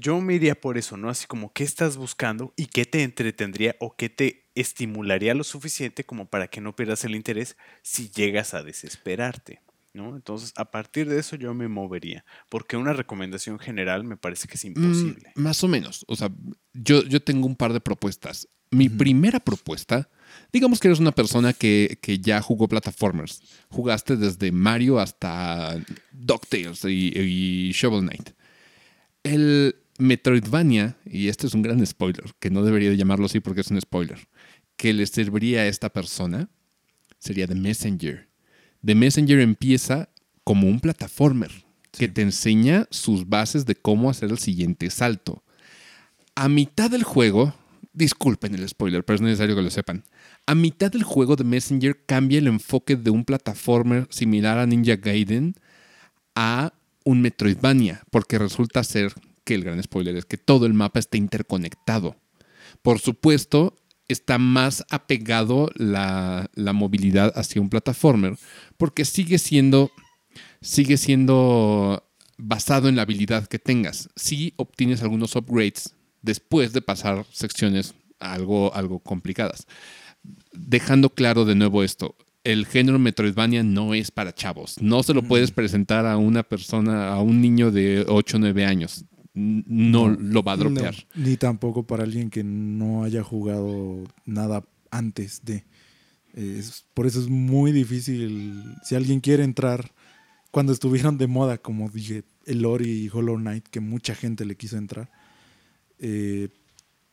[0.00, 1.08] yo me iría por eso, ¿no?
[1.08, 6.04] Así como qué estás buscando y qué te entretendría o qué te estimularía lo suficiente
[6.04, 10.16] como para que no pierdas el interés si llegas a desesperarte, ¿no?
[10.16, 14.54] Entonces, a partir de eso yo me movería, porque una recomendación general me parece que
[14.54, 15.32] es imposible.
[15.34, 16.04] Mm, más o menos.
[16.08, 16.30] O sea,
[16.72, 18.48] yo, yo tengo un par de propuestas.
[18.72, 20.08] Mi primera propuesta,
[20.52, 23.42] digamos que eres una persona que, que ya jugó plataformers.
[23.68, 25.78] Jugaste desde Mario hasta
[26.12, 28.30] DuckTales y, y Shovel Knight.
[29.22, 33.60] El Metroidvania, y este es un gran spoiler, que no debería de llamarlo así porque
[33.60, 34.28] es un spoiler,
[34.76, 36.48] que le serviría a esta persona
[37.18, 38.28] sería The Messenger.
[38.84, 40.08] The Messenger empieza
[40.42, 41.50] como un plataformer
[41.92, 45.44] que te enseña sus bases de cómo hacer el siguiente salto.
[46.34, 47.54] A mitad del juego,
[47.92, 50.04] disculpen el spoiler, pero es necesario que lo sepan.
[50.46, 54.96] A mitad del juego, The Messenger cambia el enfoque de un plataformer similar a Ninja
[54.96, 55.54] Gaiden
[56.34, 56.72] a
[57.04, 59.12] un Metroidvania, porque resulta ser
[59.44, 62.16] que el gran spoiler es que todo el mapa está interconectado.
[62.82, 63.76] Por supuesto,
[64.08, 68.36] está más apegado la, la movilidad hacia un plataformer,
[68.76, 69.90] porque sigue siendo,
[70.60, 72.04] sigue siendo
[72.36, 74.08] basado en la habilidad que tengas.
[74.16, 79.66] Si obtienes algunos upgrades después de pasar secciones algo, algo complicadas.
[80.52, 84.80] Dejando claro de nuevo esto, el género Metroidvania no es para chavos.
[84.80, 88.64] No se lo puedes presentar a una persona, a un niño de 8 o 9
[88.64, 89.04] años.
[89.32, 90.16] No, No.
[90.18, 90.94] lo va a dropear.
[91.14, 95.64] Ni tampoco para alguien que no haya jugado nada antes de.
[96.34, 98.62] Es- por eso es muy difícil.
[98.84, 99.92] Si alguien quiere entrar,
[100.50, 104.56] cuando estuvieron de moda, como dije, el Ori y Hollow Knight, que mucha gente le
[104.56, 105.10] quiso entrar,
[105.98, 106.48] eh,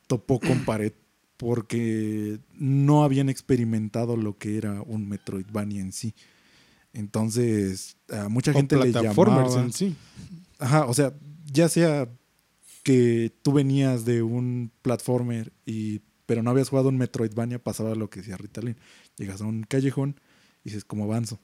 [0.07, 0.93] topó con pared
[1.37, 6.13] porque no habían experimentado lo que era un Metroidvania en sí.
[6.93, 9.61] Entonces, a mucha O gente le llamaba...
[9.61, 9.95] en sí.
[10.59, 11.13] Ajá, o sea,
[11.51, 12.09] ya sea
[12.83, 18.09] que tú venías de un platformer y pero no habías jugado un Metroidvania, pasaba lo
[18.09, 18.75] que decía Ritalin.
[19.17, 20.19] Llegas a un callejón
[20.63, 21.39] y dices, ¿cómo avanzo?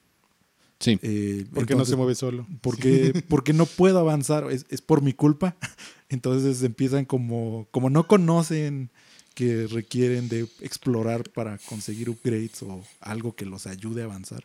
[0.78, 0.98] Sí.
[1.02, 2.46] Eh, Porque no se mueve solo.
[2.60, 5.56] Porque, porque no puedo avanzar, es, es por mi culpa.
[6.10, 8.90] Entonces empiezan como, como no conocen
[9.34, 14.44] que requieren de explorar para conseguir upgrades o algo que los ayude a avanzar.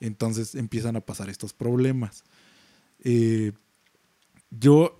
[0.00, 2.24] Entonces empiezan a pasar estos problemas.
[3.00, 3.52] Eh,
[4.50, 4.98] yo,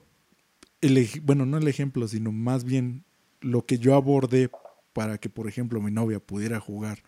[0.81, 3.05] el, bueno, no el ejemplo, sino más bien
[3.41, 4.51] lo que yo abordé
[4.93, 7.03] para que, por ejemplo, mi novia pudiera jugar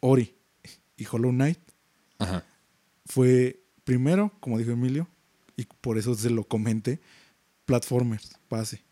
[0.00, 0.34] Ori
[0.96, 1.58] y Hollow Knight
[2.18, 2.44] Ajá.
[3.04, 5.08] fue primero, como dijo Emilio,
[5.56, 7.00] y por eso se lo comenté,
[7.64, 8.82] platformers, base.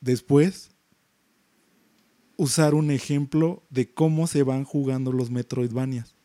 [0.00, 0.71] Después,
[2.42, 6.16] usar un ejemplo de cómo se van jugando los Metroidvanias.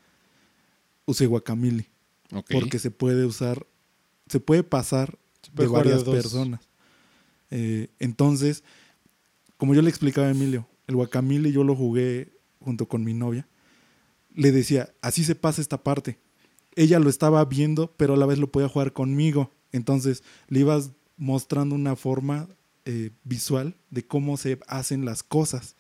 [1.06, 1.92] Usé Guacamole,
[2.50, 3.68] porque se puede usar,
[4.28, 6.68] se puede pasar Se puede de varias personas.
[7.52, 8.64] Eh, entonces,
[9.58, 13.48] como yo le explicaba a Emilio, el Guacamole yo lo jugué junto con mi novia.
[14.34, 16.18] Le decía, así se pasa esta parte.
[16.76, 19.52] Ella lo estaba viendo, pero a la vez lo podía jugar conmigo.
[19.72, 22.50] Entonces, le ibas mostrando una forma
[22.86, 25.76] eh, visual de cómo se hacen las cosas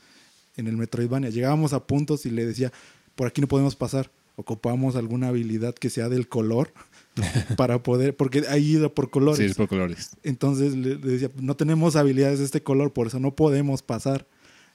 [0.57, 1.29] en el Metroidvania.
[1.29, 2.71] Llegábamos a puntos y le decía,
[3.15, 4.11] por aquí no podemos pasar.
[4.35, 6.71] Ocupamos alguna habilidad que sea del color
[7.57, 9.39] para poder, porque ahí iba por colores.
[9.39, 10.11] Sí, es por colores.
[10.23, 14.27] Entonces le, le decía, no tenemos habilidades de este color, por eso no podemos pasar.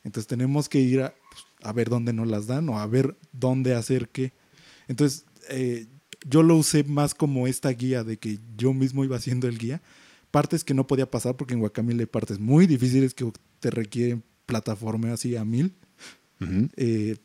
[0.05, 3.17] Entonces tenemos que ir a, pues, a ver dónde nos las dan o a ver
[3.33, 4.33] dónde hacer qué.
[4.89, 5.87] Entonces eh,
[6.29, 9.83] yo lo usé más como esta guía de que yo mismo iba haciendo el guía.
[10.31, 13.31] Partes que no podía pasar porque en Guacamole hay partes muy difíciles que
[13.61, 15.75] te requieren plataforma así a mil.
[16.77, 17.17] Eh,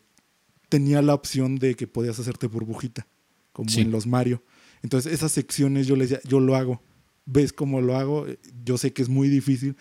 [0.68, 3.06] tenía la opción de que podías hacerte burbujita,
[3.52, 3.80] como Sí.
[3.80, 4.42] en los Mario.
[4.82, 6.80] Entonces, esas secciones yo les decía, yo lo hago.
[7.26, 8.26] ¿Ves cómo lo hago?
[8.64, 9.76] Yo sé que es muy difícil.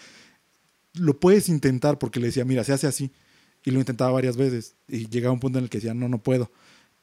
[0.93, 3.11] Lo puedes intentar porque le decía, mira, se hace así.
[3.63, 4.75] Y lo intentaba varias veces.
[4.87, 6.51] Y llegaba un punto en el que decía, no, no puedo.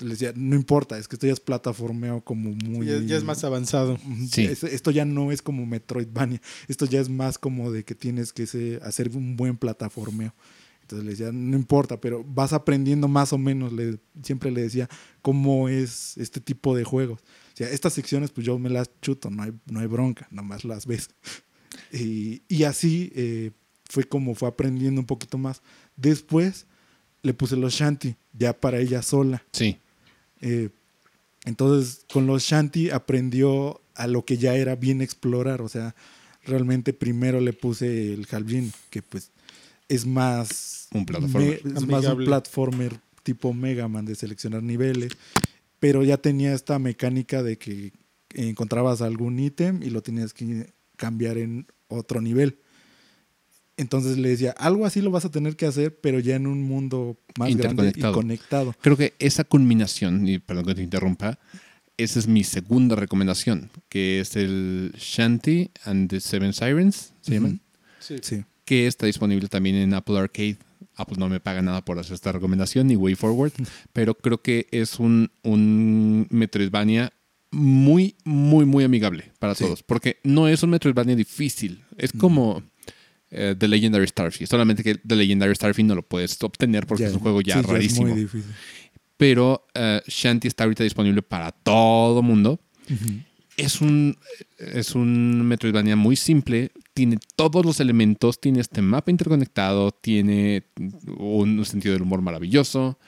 [0.00, 2.86] Le decía, no importa, es que esto ya es plataformeo como muy...
[2.86, 3.98] Ya, ya es más avanzado.
[4.30, 4.42] Sí.
[4.44, 6.40] es- esto ya no es como Metroidvania.
[6.68, 10.34] Esto ya es más como de que tienes que se- hacer un buen plataformeo.
[10.82, 13.72] Entonces le decía, no importa, pero vas aprendiendo más o menos.
[13.72, 14.88] Le, siempre le decía
[15.22, 17.20] cómo es este tipo de juegos.
[17.22, 20.64] O sea, estas secciones, pues yo me las chuto, no hay, no hay bronca, nomás
[20.64, 21.08] las ves.
[21.92, 23.50] Y, y así eh,
[23.88, 25.60] fue como fue aprendiendo un poquito más.
[25.96, 26.66] Después
[27.22, 29.44] le puse los shanty, ya para ella sola.
[29.52, 29.78] Sí.
[30.44, 30.68] Eh,
[31.46, 35.60] entonces, con los Shanty aprendió a lo que ya era bien explorar.
[35.62, 35.94] O sea,
[36.44, 39.30] realmente primero le puse el Halvin, que pues
[39.88, 40.88] es más.
[40.92, 41.60] Un plataformer.
[41.64, 45.12] me- es más un platformer tipo Mega Man de seleccionar niveles.
[45.80, 47.92] Pero ya tenía esta mecánica de que
[48.34, 52.58] encontrabas algún ítem y lo tenías que cambiar en otro nivel.
[53.84, 56.62] Entonces le decía, algo así lo vas a tener que hacer, pero ya en un
[56.62, 58.14] mundo más grande y Interconectado.
[58.14, 58.74] conectado.
[58.80, 61.38] Creo que esa culminación, y perdón que te interrumpa,
[61.98, 67.60] esa es mi segunda recomendación, que es el Shanty and the Seven Sirens, se llaman,
[68.00, 68.16] Sí.
[68.22, 68.42] Sí.
[68.64, 70.56] que está disponible también en Apple Arcade.
[70.96, 73.52] Apple no me paga nada por hacer esta recomendación, ni Way Forward,
[73.92, 77.12] pero creo que es un, un Metroidvania
[77.50, 79.64] muy, muy, muy amigable para Sí.
[79.64, 82.62] todos, porque no es un Metroidvania difícil, es como
[83.34, 87.08] eh, The Legendary Starfield, solamente que The Legendary Starfield no lo puedes obtener porque Ya,
[87.10, 88.06] es un juego ya sí, es rarísimo.
[88.08, 88.50] muy difícil.
[89.16, 92.60] pero eh, Shanty está ahorita disponible para todo mundo.
[93.56, 94.16] Es un,
[94.58, 100.64] es un Metroidvania muy simple, tiene todos los elementos, tiene este mapa interconectado, tiene
[101.18, 102.98] un sentido del humor maravilloso,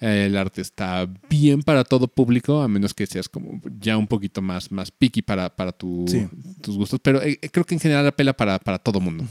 [0.00, 4.40] el arte está bien para todo público, a menos que seas como ya un poquito
[4.42, 6.26] más, más picky para, para tu- Sí.
[6.62, 9.24] tus gustos, pero eh, creo que en general apela para, para todo mundo.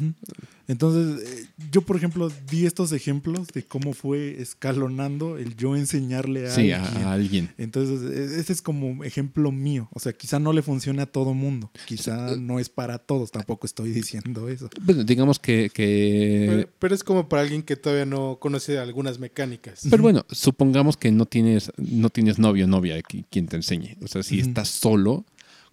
[0.68, 6.46] Entonces, eh, yo, por ejemplo, di estos ejemplos de cómo fue escalonando el yo enseñarle
[6.48, 7.04] a Sí, alguien.
[7.04, 7.50] a alguien.
[7.58, 8.02] Entonces,
[8.36, 9.90] e- ese es como ejemplo mío.
[9.92, 11.72] O sea, quizá no le funcione a todo mundo.
[11.88, 13.32] Quizá no es para todos.
[13.32, 14.70] Tampoco estoy diciendo eso.
[14.82, 15.72] Bueno, digamos que...
[15.74, 19.82] que- Pero, pero es como para alguien que todavía no conoce algunas mecánicas.
[19.90, 20.24] Pero bueno,
[20.60, 23.96] supongamos que no tienes, no tienes novio o novia qui- quien te enseñe.
[24.04, 25.24] O sea, si estás solo,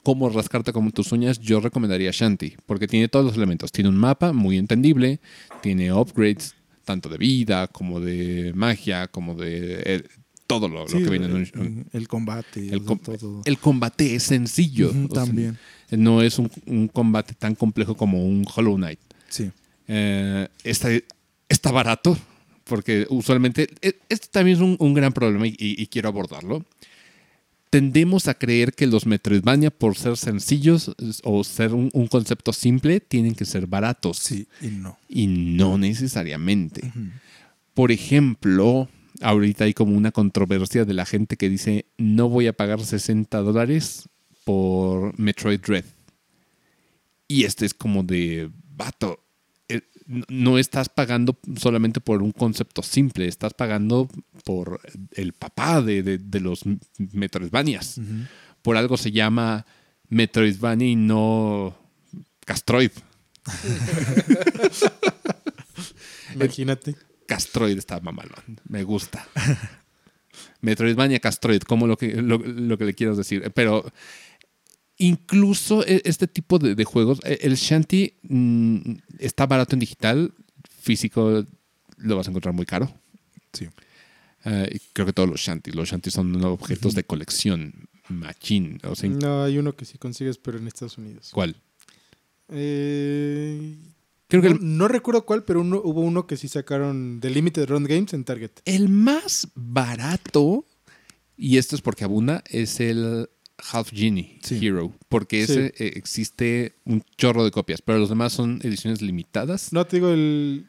[0.04, 3.72] cómo rascarte como tus uñas, yo recomendaría Shanty, porque tiene todos los elementos.
[3.72, 5.18] Tiene un mapa muy entendible,
[5.60, 10.02] tiene upgrades, tanto de vida como de magia, como de eh,
[10.46, 13.42] todo lo, que viene en un- el, el combate, el, com- todo.
[13.44, 14.92] el combate es sencillo.
[14.92, 15.58] Sea, también,
[15.90, 19.00] no es un, un combate tan complejo como un Hollow Knight.
[19.28, 19.50] sí.
[19.88, 20.88] Eh, está,
[21.48, 22.16] está barato,
[22.66, 26.64] porque usualmente, e- esto también es un, un gran problema y, quiero abordarlo.
[27.70, 30.94] Tendemos a creer que los Metroidvania, por ser sencillos
[31.24, 34.18] o ser un, un concepto simple, tienen que ser baratos.
[34.18, 34.98] Sí, y no.
[35.08, 36.92] Y no necesariamente.
[37.74, 38.88] Por ejemplo,
[39.20, 43.38] ahorita hay como una controversia de la gente que dice, no voy a pagar 60
[43.38, 44.08] dólares
[44.44, 45.84] por Metroid Dread.
[47.28, 49.25] Y este es como de, vato,
[50.06, 54.08] no- estás pagando solamente por un concepto simple, estás pagando
[54.44, 54.80] por
[55.12, 56.62] el papá de, de- de los
[56.98, 58.00] Metroidvanias.
[58.62, 59.66] Por algo se llama
[60.08, 61.76] Metroidvania y no
[62.44, 62.90] Castroid.
[66.34, 66.94] Imagínate.
[67.26, 68.60] Castroid está mamalón.
[68.68, 69.26] Me gusta.
[70.60, 73.50] Metroidvania Castroid, como lo que, lo, lo que le quiero decir.
[73.54, 73.84] Pero
[74.98, 78.80] incluso e- este tipo de, de juegos, e- el Shanty mm,
[79.18, 80.32] está barato en digital,
[80.80, 81.44] físico
[81.98, 82.92] lo vas a encontrar muy caro.
[83.52, 83.68] Sí.
[84.44, 85.72] Eh, y creo que todos los Shanty.
[85.72, 87.88] Los Shanty son objetos de colección.
[88.08, 88.78] Machín.
[88.84, 91.30] O sea, No, hay uno que sí consigues, pero en Estados Unidos.
[91.32, 91.56] ¿cuál?
[92.48, 93.76] Eh,
[94.28, 97.30] Creo que no, el, no recuerdo cuál, pero uno- hubo uno que sí sacaron de
[97.30, 98.50] Limited Run Games en Target.
[98.64, 100.64] el más barato,
[101.36, 103.28] y esto es porque abunda, es el
[103.72, 104.58] Half Genie Sí.
[104.64, 104.94] Hero.
[105.08, 109.72] Porque ese eh, existe un chorro de copias, pero los demás son ediciones limitadas.
[109.72, 110.66] No, te digo, el.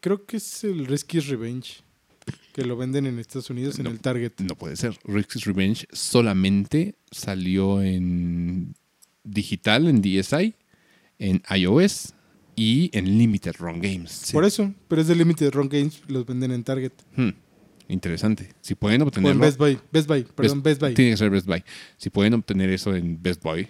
[0.00, 1.82] Creo que es el Rescue's Revenge.
[2.52, 3.90] Que lo venden en Estados Unidos en No.
[3.90, 4.32] el Target.
[4.40, 4.98] No puede ser.
[5.04, 8.74] Rick's Revenge solamente salió en
[9.22, 10.54] digital, en DSi,
[11.18, 12.14] en iOS
[12.56, 14.10] y en Limited Run Games.
[14.10, 14.32] Sí.
[14.32, 16.92] Por eso, pero es de Limited Run Games, los venden en Target.
[17.14, 17.30] Hmm,
[17.88, 18.52] Interesante.
[18.60, 19.40] Si pueden O en obtenerlo.
[19.40, 19.78] Best Buy.
[19.92, 20.94] Best Buy, perdón, Best, Buy.
[20.94, 21.62] Tiene que ser Best Buy.
[21.96, 23.68] Si pueden obtener eso en Best Buy, eh,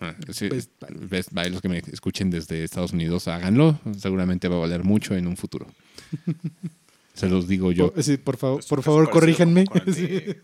[0.00, 1.42] ah, Best Best, Buy.
[1.44, 3.78] Buy, los que me escuchen desde Estados Unidos, háganlo.
[3.98, 5.66] Seguramente va a valer mucho en un futuro.
[7.14, 7.92] Se los digo yo.
[7.92, 9.66] Por, sí, por favor, por favor, corríjanme.
[9.72, 10.06] el Sí.
[10.06, 10.42] de-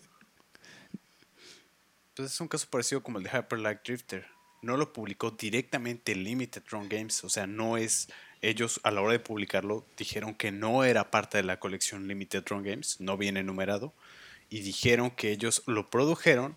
[2.14, 4.26] Pues es un caso parecido como el de Hyper Light Drifter.
[4.62, 7.24] No lo publicó directamente Limited Run Games.
[7.24, 8.08] O sea, no es.
[8.43, 12.45] Ellos a la hora de publicarlo dijeron que no era parte de la colección Limited
[12.47, 12.97] Run Games.
[13.01, 13.93] No viene numerado.
[14.49, 16.57] Y dijeron que ellos lo produjeron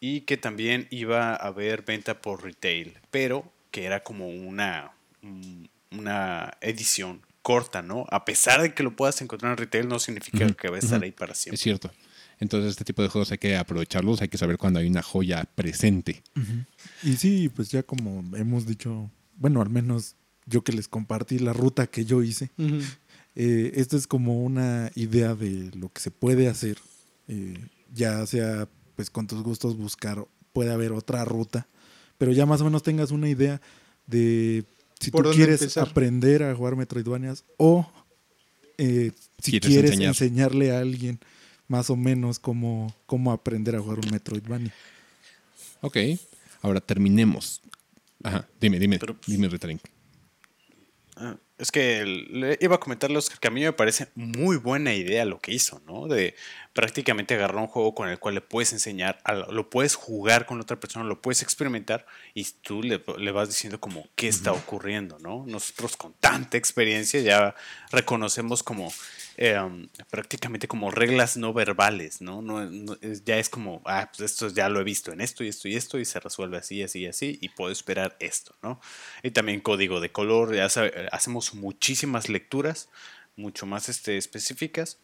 [0.00, 2.96] y que también iba a haber venta por retail.
[3.10, 4.92] Pero que era como una.
[5.22, 8.06] un- una edición corta, ¿no?
[8.10, 10.98] A pesar de que lo puedas encontrar en retail, no significa que va a estar
[10.98, 11.04] ujú.
[11.06, 11.56] ahí para siempre.
[11.56, 11.90] Es cierto.
[12.38, 15.44] Entonces, este tipo de juegos hay que aprovecharlos, hay que saber cuando hay una joya
[15.56, 16.22] presente.
[17.02, 20.14] Y sí, pues ya como hemos dicho, bueno, al menos
[20.50, 22.50] yo que les compartí la ruta que yo hice,
[23.36, 26.78] eh, esto es como una idea de lo que se puede hacer,
[27.28, 27.56] eh,
[27.94, 31.66] ya sea pues con tus gustos buscar, puede haber otra ruta,
[32.18, 33.60] pero ya más o menos tengas una idea
[34.06, 34.64] de
[34.98, 35.88] si ¿Por tú quieres empezar?
[35.88, 37.90] aprender a jugar Metroidvanias o
[38.76, 40.08] eh, si ¿Quieres quieres enseñar?
[40.10, 41.18] enseñarle a alguien
[41.68, 44.74] más o menos cómo, cómo aprender a jugar un Metroidvania.
[45.80, 45.96] Ok.
[46.62, 47.62] Ahora terminemos.
[48.22, 48.46] Ajá.
[48.60, 49.80] Dime, dime, Pero, pues, dime, Ritalin.
[51.60, 54.94] Es que le iba a comentarle a Oscar que a mí me parece muy buena
[54.94, 56.06] idea lo que hizo, ¿no?
[56.06, 56.34] De
[56.72, 60.80] prácticamente agarrar un juego con el cual le puedes enseñar, lo puedes jugar con otra
[60.80, 65.44] persona, lo puedes experimentar y tú le, le vas diciendo como qué está ocurriendo, ¿no?
[65.46, 67.54] Nosotros con tanta experiencia ya
[67.92, 68.90] reconocemos como
[69.40, 72.42] um, prácticamente como reglas no verbales, ¿no?
[72.42, 75.48] no, no- ya es como, ah, pues esto ya lo he visto en esto y
[75.48, 78.80] esto y esto y se resuelve así, así así y puedo esperar esto, ¿no?
[79.22, 80.68] Y también código de color, ya
[81.12, 82.88] hacemos muchísimas lecturas,
[83.36, 84.98] mucho más este, específicas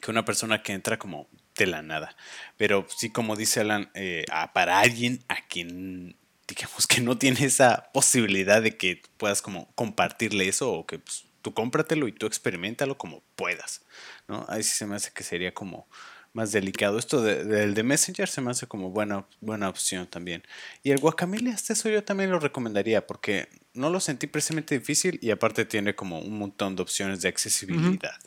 [0.00, 2.16] que una persona que entra como de la nada.
[2.56, 6.16] Pero sí, como dice Alan, eh, para alguien a quien
[6.48, 11.24] digamos que no tiene esa posibilidad de que puedas como compartirle eso o que pues,
[11.46, 13.82] tú cómpratelo y tú experimentalo como puedas,
[14.26, 14.44] ¿no?
[14.48, 15.86] Ahí sí se me hace que sería como
[16.32, 16.98] más delicado.
[16.98, 20.42] Esto de- del de Messenger se me hace como buena, buena opción también.
[20.82, 25.20] Y el Guacamole, hasta eso yo también lo recomendaría porque no lo sentí precisamente difícil
[25.22, 28.18] y aparte tiene como un montón de opciones de accesibilidad.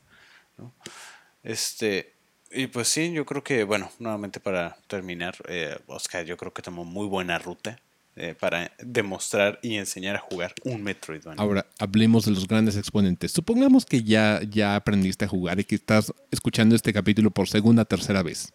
[1.43, 2.13] Este,
[2.51, 6.61] y pues sí, yo creo que, bueno, nuevamente para terminar, eh, Oscar, yo creo que
[6.61, 7.79] tomó muy buena ruta
[8.15, 11.41] eh, para demostrar y enseñar a jugar un Metroidvania.
[11.41, 13.31] Ahora, hablemos de los grandes exponentes.
[13.31, 17.83] Supongamos que ya, ya aprendiste a jugar y que estás escuchando este capítulo por segunda
[17.83, 18.51] o tercera vez.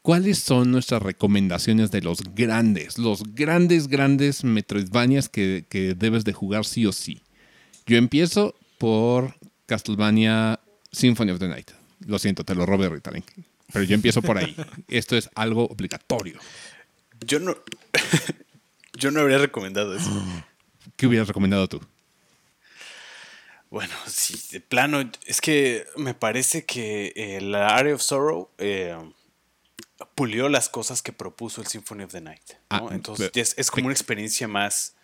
[0.00, 6.32] ¿Cuáles son nuestras recomendaciones de los grandes, los grandes, grandes Metroidvanias que, que debes de
[6.32, 7.22] jugar sí o sí?
[7.86, 10.58] Yo empiezo por Castlevania
[10.90, 11.70] Symphony of the Night.
[12.06, 13.22] Lo siento, te lo robé, Ritalin.
[13.72, 14.54] Pero yo empiezo por ahí.
[14.88, 16.38] Esto es algo obligatorio.
[17.24, 17.56] Yo no.
[18.94, 20.10] yo no habría recomendado eso.
[20.96, 21.80] ¿Qué hubieras recomendado tú?
[23.70, 28.94] Bueno, sí, de plano, es que me parece que eh, la Area of Sorrow eh,
[30.14, 32.42] pulió las cosas que propuso el Symphony of the Night.
[32.70, 32.88] ¿no?
[32.88, 34.94] Ah, Entonces es, es como una experiencia más,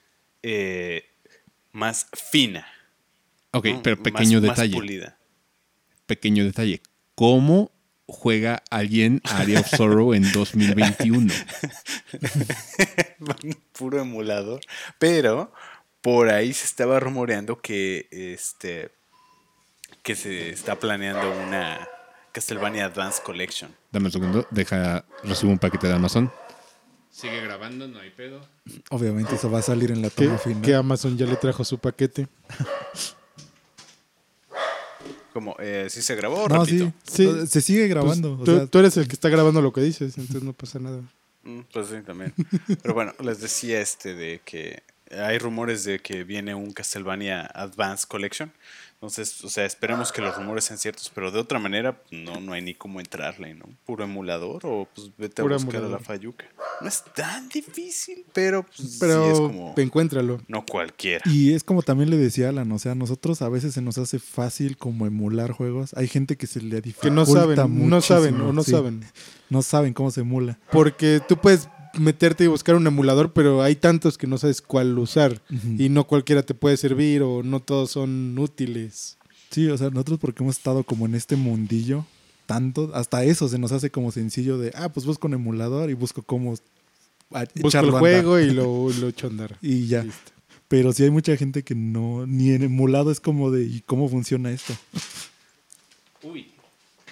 [0.42, 1.08] eh,
[1.72, 2.66] más fina.
[3.52, 3.82] Ok, ¿no?
[3.82, 4.74] pero Más- pequeño más detalle.
[4.74, 5.18] pulida.
[6.04, 6.82] Pequeño detalle.
[7.14, 7.70] ¿Cómo
[8.08, 11.32] juega alguien Area of Sorrow en 2021?
[13.78, 14.60] Puro emulador.
[14.98, 15.52] Pero
[16.00, 18.90] por ahí se estaba rumoreando que este
[20.02, 21.86] que se está planeando una
[22.32, 23.74] Castlevania Advance Collection.
[23.92, 26.32] Dame un segundo, deja, recibo un paquete de Amazon.
[27.10, 28.40] Sigue grabando, no hay pedo.
[28.90, 30.62] Obviamente eso va a salir en la toma final.
[30.62, 32.28] que Amazon ya le trajo su paquete.
[35.38, 36.48] Como, eh, ¿sí se grabó?
[36.48, 36.92] no, repito?
[37.04, 37.46] sí, Sí.
[37.46, 38.32] Se sigue Pues, grabando.
[38.34, 40.80] o tú, sea, tú eres el que está grabando lo que dices, entonces no pasa
[40.80, 41.00] nada.
[41.44, 42.34] Mm, Pues sí, también.
[42.82, 48.06] Pero bueno, les decía este de que hay rumores de que viene un Castlevania Advance
[48.06, 48.52] Collection.
[48.94, 52.52] Entonces, o sea, esperemos que los rumores sean ciertos, pero de otra manera no, no
[52.52, 53.66] hay ni cómo entrarle, ¿no?
[53.86, 56.46] Puro emulador o pues vete Puro a buscar a la Fayuca.
[56.80, 60.40] No es tan difícil, pero pues, Pero sí es como encuéntralo.
[60.48, 61.22] no cualquiera.
[61.26, 63.98] Y es como también le decía Alan, o sea, a nosotros a veces se nos
[63.98, 65.94] hace fácil como emular juegos.
[65.94, 68.72] Hay gente que se le dificulta Que no saben, no muchísimo, saben o no sí.
[68.72, 69.04] saben.
[69.50, 70.58] No saben cómo se emula.
[70.70, 74.98] Porque tú puedes meterte y buscar un emulador, pero hay tantos que no sabes cuál
[74.98, 75.40] usar.
[75.78, 79.16] Y no cualquiera te puede servir o no todos son útiles.
[79.50, 82.04] Sí, o sea, nosotros porque hemos estado como en este mundillo
[82.46, 85.94] tanto, hasta eso se nos hace como sencillo de, ah, pues busco un emulador y
[85.94, 86.54] busco cómo
[87.32, 89.58] a- Busco el juego y lo, lo echo a andar.
[89.60, 90.02] y ya.
[90.02, 90.32] Listo.
[90.66, 94.08] Pero sí hay mucha gente que no, ni en emulado es como de, ¿y cómo
[94.08, 94.74] funciona esto?
[96.22, 96.48] Uy.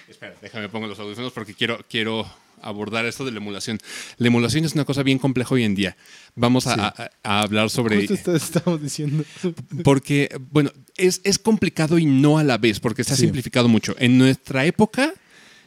[0.07, 2.25] Espera, déjame pongo los audífonos porque quiero, quiero
[2.61, 3.79] abordar esto de la emulación.
[4.17, 5.95] La emulación es una cosa bien compleja hoy en día.
[6.35, 6.81] Vamos a, Sí.
[6.81, 7.97] a- a hablar sobre...
[8.07, 9.23] Justo esto estábamos diciendo.
[9.83, 13.23] Porque, bueno, es, es complicado y no a la vez, porque se ha Sí.
[13.23, 13.95] simplificado mucho.
[13.99, 15.13] En nuestra época,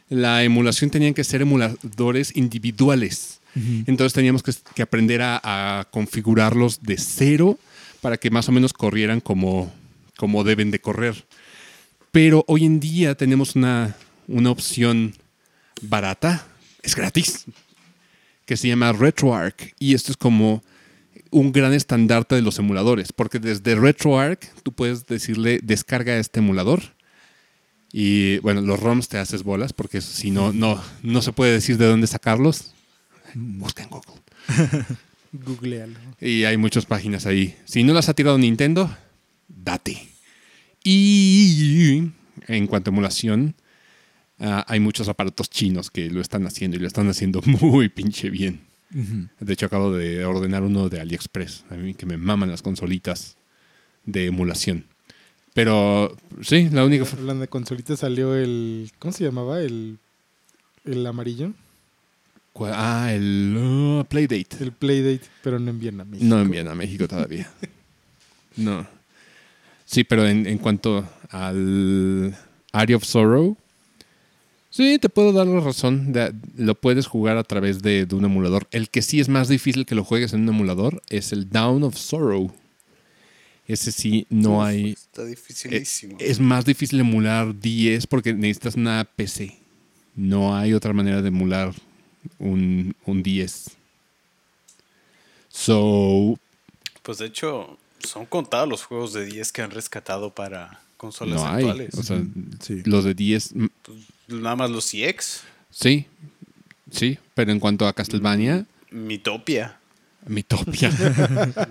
[0.09, 3.39] la emulación tenían que ser emuladores individuales.
[3.85, 5.41] Entonces teníamos que, que aprender a,
[5.79, 7.59] a configurarlos de cero
[7.99, 9.71] para que más o menos corrieran como,
[10.17, 11.25] como deben de correr.
[12.13, 13.95] Pero hoy en día tenemos una,
[14.27, 15.15] una opción
[15.81, 16.47] barata,
[16.83, 17.45] es gratis,
[18.45, 19.73] que se llama RetroArch.
[19.79, 20.63] Y esto es como
[21.31, 26.81] un gran estandarte de los emuladores, porque desde RetroArch tú puedes decirle descarga este emulador.
[27.93, 31.77] Y bueno, los ROMs te haces bolas, porque si no, no, no se puede decir
[31.77, 32.73] de dónde sacarlos.
[33.33, 34.21] Busca en Google.
[35.33, 35.99] Googlealo.
[36.19, 37.55] Y hay muchas páginas ahí.
[37.65, 38.95] Si no las ha tirado Nintendo,
[39.47, 40.07] date.
[40.83, 42.11] Y
[42.47, 43.55] en cuanto a emulación,
[44.41, 48.29] ah, hay muchos aparatos chinos que lo están haciendo y lo están haciendo muy pinche
[48.29, 48.61] bien.
[49.39, 51.63] De hecho, acabo de ordenar uno de AliExpress.
[51.69, 53.37] A mí que me maman las consolitas
[54.05, 54.83] de emulación.
[55.53, 57.05] Pero sí, la única.
[57.13, 58.91] Hablando de consolitas salió el.
[58.99, 59.61] ¿Cómo se llamaba?
[59.61, 59.97] El.
[60.83, 61.53] El amarillo.
[62.59, 64.57] Ah, el uh, Playdate.
[64.59, 66.27] El Playdate, pero no envían a México.
[66.27, 67.49] No envían a México todavía.
[68.57, 68.85] No.
[69.85, 72.35] Sí, pero en, en cuanto al
[72.73, 73.55] Area of Sorrow,
[74.71, 76.11] sí, te puedo dar la razón.
[76.13, 78.67] de- lo puedes jugar a través de, de un emulador.
[78.71, 81.83] El que sí es más difícil que lo juegues en un emulador es el Down
[81.83, 82.51] of Sorrow.
[83.67, 84.91] Ese sí no Uf, hay.
[84.93, 86.17] Está Eh, dificilísimo.
[86.19, 89.55] es más difícil emular 10 porque necesitas una PC.
[90.15, 91.73] No hay otra manera de emular
[92.39, 93.69] un, un 10.
[95.49, 96.37] So,
[97.03, 101.47] Pues de hecho, son contados los juegos de 10 que han rescatado para consolas no
[101.47, 101.63] hay.
[101.65, 101.95] actuales.
[101.95, 102.21] O sea,
[102.61, 102.81] Sí.
[102.85, 103.65] los de 10, mm,
[104.31, 106.07] Nada más los CX, sí,
[106.89, 109.77] sí, pero en cuanto a Castlevania, Mitopia.
[110.27, 110.91] Mitopia.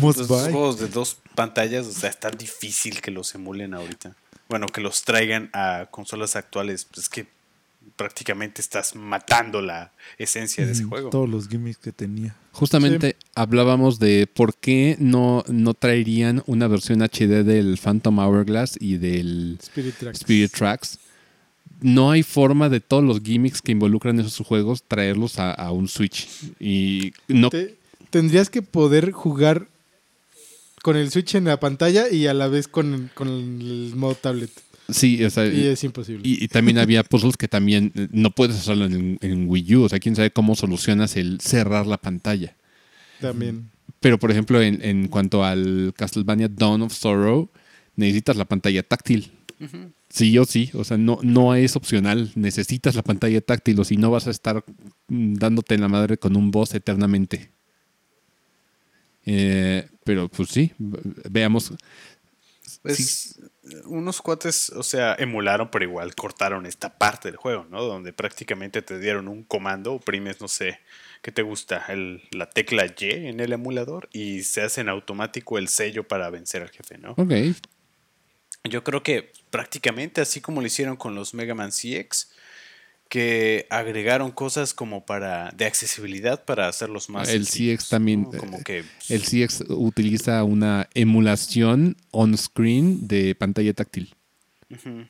[0.00, 4.14] Los juegos de dos pantallas, o sea, está difícil que los emulen ahorita.
[4.48, 7.26] Bueno, que los traigan a consolas actuales, pues es que
[7.96, 11.10] prácticamente estás matando la esencia de ese juego.
[11.10, 12.36] Todos los gimmicks que tenía.
[12.52, 18.98] Justamente hablábamos de por qué no, no traerían una versión HD del Phantom Hourglass y
[18.98, 20.18] del Spirit Tracks.
[20.20, 20.98] Spirit Tracks.
[21.80, 25.88] No hay forma de todos los gimmicks que involucran esos juegos traerlos a, a un
[25.88, 26.26] Switch.
[26.58, 27.76] Y no Te-
[28.10, 29.66] tendrías que poder jugar
[30.82, 34.50] con el Switch en la pantalla y a la vez con, con el modo tablet.
[34.88, 36.22] sí, o sea, Y es imposible.
[36.26, 39.82] Y, y también había puzzles que también eh, no puedes hacerlo en, en Wii U.
[39.84, 42.54] O sea, quién sabe cómo solucionas el cerrar la pantalla.
[43.20, 43.70] También.
[44.00, 47.50] Pero, por ejemplo, en, en cuanto al Castlevania Dawn of Sorrow,
[47.96, 49.32] necesitas la pantalla táctil.
[50.08, 53.96] Sí o sí, o sea, no, no es opcional, necesitas la pantalla táctil o si
[53.96, 54.64] no vas a estar
[55.08, 57.50] mm, dándote en la madre con un boss eternamente.
[59.24, 61.72] Eh, pero pues sí, veamos.
[62.82, 63.40] Pues
[63.86, 67.82] unos cuates, o sea, emularon, pero igual cortaron esta parte del juego, ¿no?
[67.82, 70.78] Donde prácticamente te dieron un comando, oprimes, no sé,
[71.22, 71.84] ¿qué te gusta?
[71.88, 76.30] El, la tecla Y en el emulador y se hace en automático el sello para
[76.30, 77.12] vencer al jefe, ¿no?
[77.16, 77.32] Ok,
[78.66, 82.30] Yo creo que prácticamente así como lo hicieron con los Mega Man CX,
[83.08, 88.30] que agregaron cosas como para de accesibilidad para hacerlos más El sencillos, CX también, ¿no?
[88.38, 94.14] como que el CX utiliza una emulación on-screen de pantalla táctil.
[94.70, 95.06] Ujú.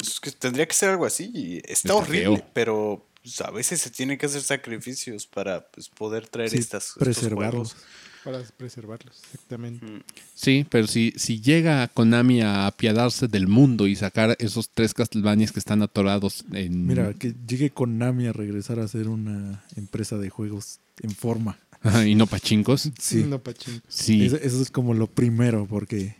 [0.00, 1.58] Es que tendría que ser algo así.
[1.64, 2.46] Está, Está horrible, feo.
[2.52, 6.94] pero pues, a veces se tienen que hacer sacrificios para pues, poder traer Sí, estas
[6.98, 7.76] preservarlos.
[8.24, 9.86] Para preservarlos, exactamente.
[10.34, 15.52] Sí, pero si, si llega Konami a apiadarse del mundo y sacar esos tres Castlevanias
[15.52, 16.86] que están atorados en...
[16.86, 21.58] Mira, que llegue Konami a regresar a ser una empresa de juegos en forma.
[21.80, 22.90] Ajá, y no pachincos.
[22.98, 23.22] Sí.
[23.22, 23.80] No, pachín.
[23.88, 24.24] Sí.
[24.26, 26.16] Eso, eso es como lo primero, porque,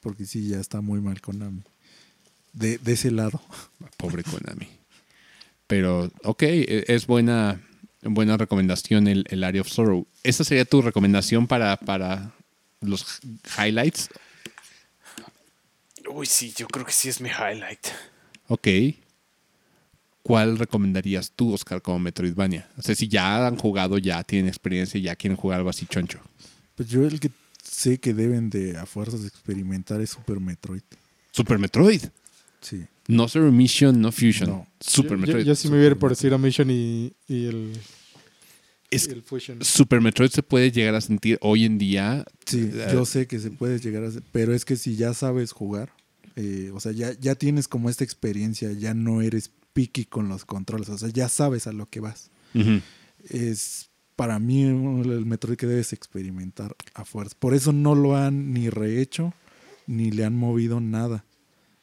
[0.00, 1.62] porque sí, ya está muy mal Konami.
[2.52, 3.40] De, de ese lado.
[3.96, 4.66] Pobre Konami.
[5.68, 7.60] Pero, ok, e- es buena,
[8.02, 10.06] buena recomendación el, el Area of Sorrow.
[10.22, 12.32] ¿Esa sería tu recomendación para, para
[12.80, 13.20] los
[13.58, 14.08] highlights?
[16.10, 17.88] Uy, sí, yo creo que sí es mi highlight.
[18.48, 18.68] Ok.
[20.22, 22.68] ¿Cuál recomendarías tú, Oscar, como Metroidvania?
[22.76, 26.20] O sea, si ya han jugado, ya tienen experiencia, ya quieren jugar algo así choncho.
[26.74, 27.30] Pues yo el que
[27.62, 30.82] sé que deben de a fuerzas experimentar es Super Metroid.
[31.30, 32.02] Super Metroid.
[32.60, 32.84] Sí.
[33.06, 34.50] No Zero Mission, no Fusion.
[34.50, 34.66] No.
[34.80, 35.44] Super yo, Metroid.
[35.46, 37.72] yo sí me voy a ir por Zero Mission y, y el,
[38.90, 39.64] Es- y el Fusion.
[39.64, 42.24] Super Metroid se puede llegar a sentir hoy en día.
[42.46, 45.14] Sí, Eh, yo sé que se puede llegar a hacer, pero es que si ya
[45.14, 45.92] sabes jugar,
[46.36, 50.44] eh, o sea, ya, ya tienes como esta experiencia, ya no eres picky con los
[50.44, 52.30] controles, o sea, ya sabes a lo que vas.
[53.28, 57.36] Es para mí el Metroid que debes experimentar a fuerza.
[57.38, 59.32] Por eso no lo han ni rehecho,
[59.86, 61.24] ni le han movido nada.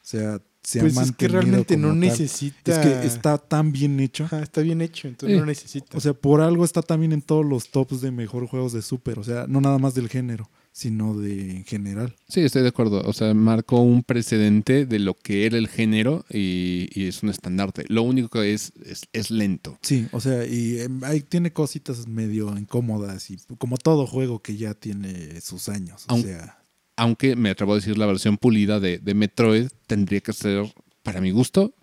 [0.01, 1.99] O sea, se Pues ha es que realmente no tal.
[1.99, 2.71] necesita.
[2.71, 4.25] Es que está tan bien hecho.
[4.25, 5.39] Ajá, está bien hecho, entonces Sí.
[5.39, 5.97] no necesita.
[5.97, 9.19] O sea, por algo está también en todos los tops de mejor juegos de Super.
[9.19, 12.15] O sea, no nada más del género, sino de en general.
[12.27, 13.01] Sí, estoy de acuerdo.
[13.05, 17.29] O sea, marcó un precedente de lo que era el género y, y es un
[17.29, 17.85] estandarte.
[17.87, 19.77] Lo único que es, es, es lento.
[19.83, 24.57] Sí, o sea, y em, ahí tiene cositas medio incómodas y como todo juego que
[24.57, 26.05] ya tiene sus años.
[26.09, 26.57] O sea,
[26.97, 30.73] Aunque me atrevo a decir la versión pulida de, de Metroid tendría que ser,
[31.03, 31.73] para mi gusto,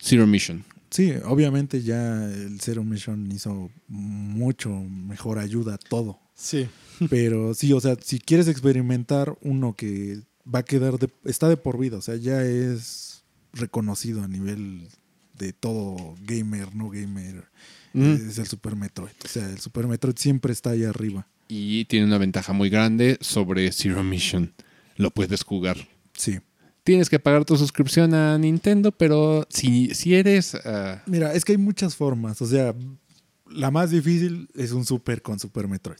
[0.00, 0.64] Zero Mission.
[0.90, 6.18] sí, obviamente ya el Zero Mission hizo mucho mejor ayuda a todo.
[6.34, 6.68] sí.
[7.10, 10.20] Pero sí, o sea, si quieres experimentar uno que
[10.52, 14.88] va a quedar, de- está de por vida, o sea, ya es reconocido a nivel
[15.38, 17.44] de todo gamer, no gamer,
[17.92, 18.28] Mm.
[18.28, 19.12] es el Super Metroid.
[19.24, 21.26] O sea, el Super Metroid siempre está ahí arriba.
[21.48, 24.54] Y tiene una ventaja muy grande sobre Zero Mission.
[24.96, 25.76] Lo puedes jugar.
[26.16, 26.38] Sí.
[26.82, 30.54] Tienes que pagar tu suscripción a Nintendo, pero si, si eres...
[30.64, 32.40] ah, Mira, es que hay muchas formas.
[32.42, 32.74] O sea,
[33.50, 35.98] la más difícil es un Super con Super Metroid.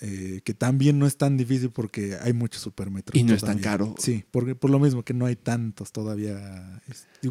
[0.00, 3.20] Eh, que también no es tan difícil porque hay muchos Super Metroid.
[3.20, 3.94] Y no es tan caro.
[3.98, 6.80] Sí, porque, por lo mismo que no hay tantos todavía.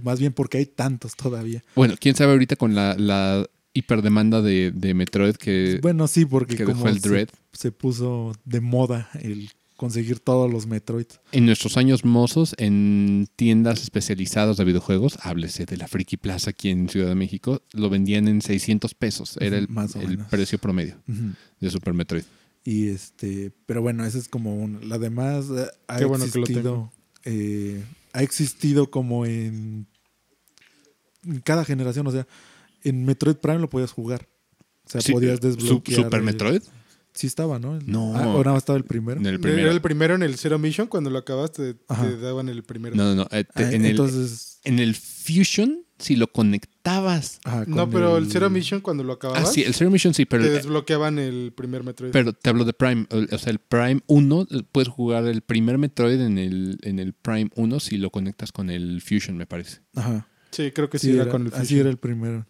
[0.04, 1.64] Más bien porque hay tantos todavía.
[1.76, 6.56] bueno, quién sabe ahorita con la, la hiperdemanda de, de Metroid que, bueno, sí, porque
[6.56, 7.30] que como dejó el se- Dread.
[7.54, 11.08] Se, puso de moda el conseguir todos los Metroid.
[11.32, 16.70] En nuestros años mozos, en tiendas especializadas de videojuegos, háblese de la Friki Plaza aquí
[16.70, 19.38] en Ciudad de México, lo vendían en 600 pesos.
[19.42, 20.28] Era el, Más o el menos.
[20.30, 20.96] precio promedio
[21.60, 22.24] de Super Metroid.
[22.64, 24.88] Y este, pero bueno, ese es como un.
[24.88, 26.92] La demás eh, ha Qué bueno que lo existido.
[27.26, 29.86] eh, ha existido como en,
[31.26, 32.08] en cada generación.
[32.08, 32.26] O sea,
[32.84, 34.28] en Metroid Prime lo podías jugar.
[34.86, 36.04] O sea, Sí, podías ¿su- desbloquear.
[36.04, 36.62] ¿Super el- Metroid?
[37.16, 37.78] Sí estaba, ¿no?
[37.86, 38.16] No.
[38.18, 39.20] Ah, ¿O nada más estaba el primero?
[39.20, 39.70] En el Era primero.
[39.72, 42.96] el primero en el Zero Mission, cuando lo acabaste, te daban el primero.
[42.96, 43.28] No, no, no.
[43.32, 44.60] eh, te- Ah, en, el, entonces.
[44.64, 47.40] en el Fusion, si lo conectabas.
[47.68, 50.26] No, con pero el Zero Mission, cuando lo Ah, acababas, sí, el Zero Mission sí,
[50.26, 52.12] pero, te desbloqueaban el primer Metroid.
[52.12, 53.06] pero te hablo de Prime.
[53.32, 57.14] O sea, el Prime 1, eh, puedes jugar el primer Metroid en el, en el
[57.14, 59.82] Prime 1 si lo conectas con el Fusion, me parece.
[59.96, 60.28] Ajá.
[60.50, 61.80] sí, creo que sí, Sí, era, era- con el así Fusion.
[61.82, 62.48] era el primero.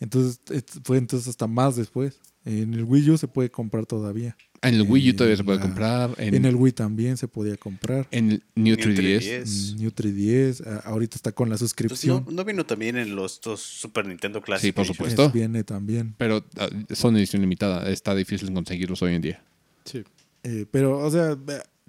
[0.00, 2.20] Entonces, et- fue entonces hasta más después.
[2.44, 4.36] En el Wii U se puede comprar todavía.
[4.62, 6.14] En el Wii U En todavía se puede la- comprar.
[6.18, 8.06] En, En, el Wii también se podía comprar.
[8.10, 9.18] en el New New 3DS.
[9.24, 9.74] 3DS.
[9.74, 12.26] Mm, New 3DS, a- ahorita está con la Pues no, suscripción.
[12.30, 14.68] no vino también en los dos Super Nintendo Classic.
[14.68, 15.26] Sí, por supuesto.
[15.26, 16.14] Es- viene también.
[16.16, 17.90] Pero ah, son edición limitada.
[17.90, 19.42] Está difícil conseguirlos hoy en día.
[19.84, 20.04] Sí.
[20.44, 21.36] Eh, pero, o sea,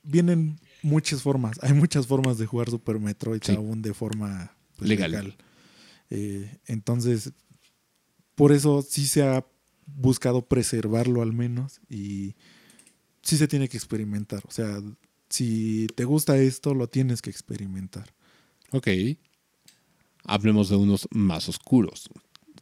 [0.04, 1.58] vienen muchas formas.
[1.62, 3.54] Hay muchas formas de jugar Super Metroid Sí.
[3.54, 5.12] aún de forma pues, Legal.
[5.12, 5.36] legal.
[6.10, 7.32] Eh, entonces,
[8.40, 9.46] por eso sí se ha
[9.86, 12.36] buscado preservarlo al menos y
[13.22, 14.42] sí se tiene que experimentar.
[14.48, 14.82] O sea,
[15.30, 18.14] si te gusta esto, lo tienes que experimentar.
[18.72, 18.88] Ok.
[20.24, 22.10] Hablemos de unos más oscuros.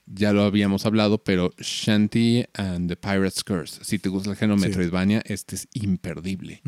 [0.07, 3.83] Ya lo habíamos hablado, pero Shanty and the Pirate's Curse.
[3.83, 4.65] Si te gusta el género Sí.
[4.65, 6.59] Metroidvania, este es imperdible.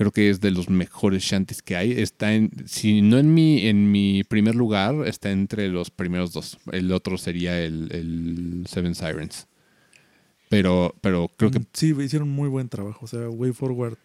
[0.00, 1.92] Creo que es de los mejores shanties que hay.
[1.92, 6.56] Está en, si no en mi, en mi primer lugar, está entre los primeros dos.
[6.72, 9.46] El otro sería el, el Seven Sirens.
[10.48, 13.04] Pero, pero creo que Sí, hicieron muy buen trabajo.
[13.04, 13.98] O sea, Way Forward,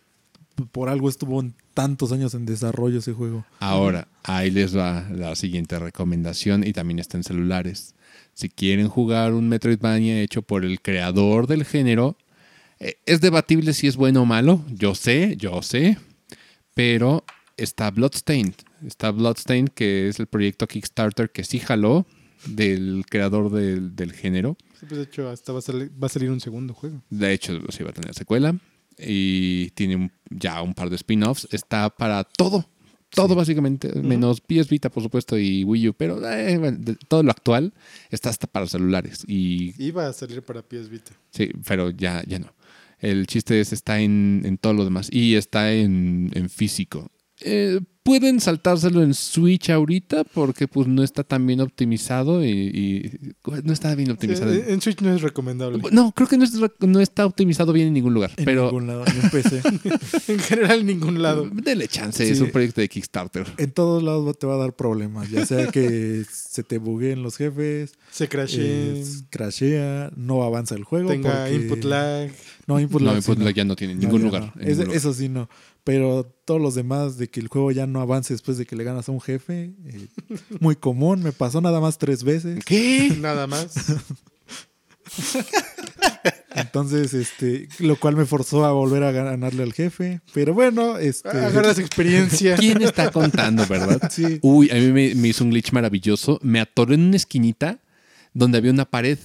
[0.73, 3.45] por algo estuvo en tantos años en desarrollo ese juego.
[3.61, 7.95] ahora ahí les va la siguiente recomendación y también está en celulares.
[8.33, 12.17] Si quieren jugar un Metroidvania hecho por el creador del género,
[12.79, 14.63] es debatible si es bueno o malo.
[14.73, 15.97] Yo sé, yo sé.
[16.73, 17.23] Pero
[17.57, 18.53] está Bloodstained.
[18.85, 22.05] Está Bloodstained, que es el proyecto Kickstarter que sí jaló
[22.45, 24.57] del creador del, del género.
[24.79, 27.01] Sí, pues de hecho, hasta va a, salir, va a salir un segundo juego.
[27.09, 28.55] De hecho, sí va a tener secuela.
[28.97, 31.47] Y tiene un- ya un par de spin-offs.
[31.51, 32.69] Está para todo.
[33.09, 33.93] Todo básicamente.
[34.01, 35.93] Menos PS Vita, por supuesto, y Wii U.
[35.93, 37.73] Pero eh, bueno, de- todo lo actual
[38.09, 39.23] está hasta para celulares.
[39.27, 41.11] Y Iba a salir para PS Vita.
[41.31, 42.53] sí, pero ya, ya no.
[43.09, 45.09] El chiste es, está en, en todo lo demás.
[45.11, 47.11] Y está en, en físico.
[47.41, 53.11] Eh, Pueden saltárselo en Switch ahorita porque pues no está tan bien optimizado y, y-
[53.63, 54.53] no está bien optimizado.
[54.53, 55.81] en en Switch no es recomendable.
[55.91, 58.29] No, creo que no, es- no está optimizado bien en ningún lugar.
[58.37, 59.59] En pero ningún lado, ni en PC.
[60.33, 61.49] en general, en ningún lado.
[61.51, 63.47] Dele chance, es un proyecto de Kickstarter.
[63.57, 65.31] en todos lados te va a dar problemas.
[65.31, 70.83] Ya sea que se te bugueen los jefes, Se crashé, eh, crashea, no avanza el
[70.83, 71.09] juego.
[71.09, 72.29] tenga porque- input lag.
[72.67, 73.17] No, input No, lag.
[73.17, 74.41] Input sí, Lag ya no tiene No, ya lugar.
[74.41, 74.53] no.
[74.55, 74.97] en Ese- ningún lugar.
[74.97, 75.49] Eso sí, no.
[75.83, 78.83] Pero todos los demás de que el juego ya no avance después de que le
[78.83, 80.07] ganas a un jefe, eh,
[80.59, 81.21] muy común.
[81.21, 82.63] Me pasó nada más tres veces.
[82.65, 83.15] ¿Qué?
[83.21, 83.75] Nada más.
[86.55, 90.21] Entonces, este, lo cual me forzó a volver a ganarle al jefe.
[90.33, 91.29] Pero bueno, este.
[91.29, 92.55] Agarras experiencia.
[92.59, 94.09] ¿Quién está contando, verdad?
[94.11, 94.39] Sí.
[94.41, 96.39] Uy, a mí me, me hizo un glitch maravilloso.
[96.41, 97.79] Me atoré en una esquinita
[98.33, 99.19] donde había una pared,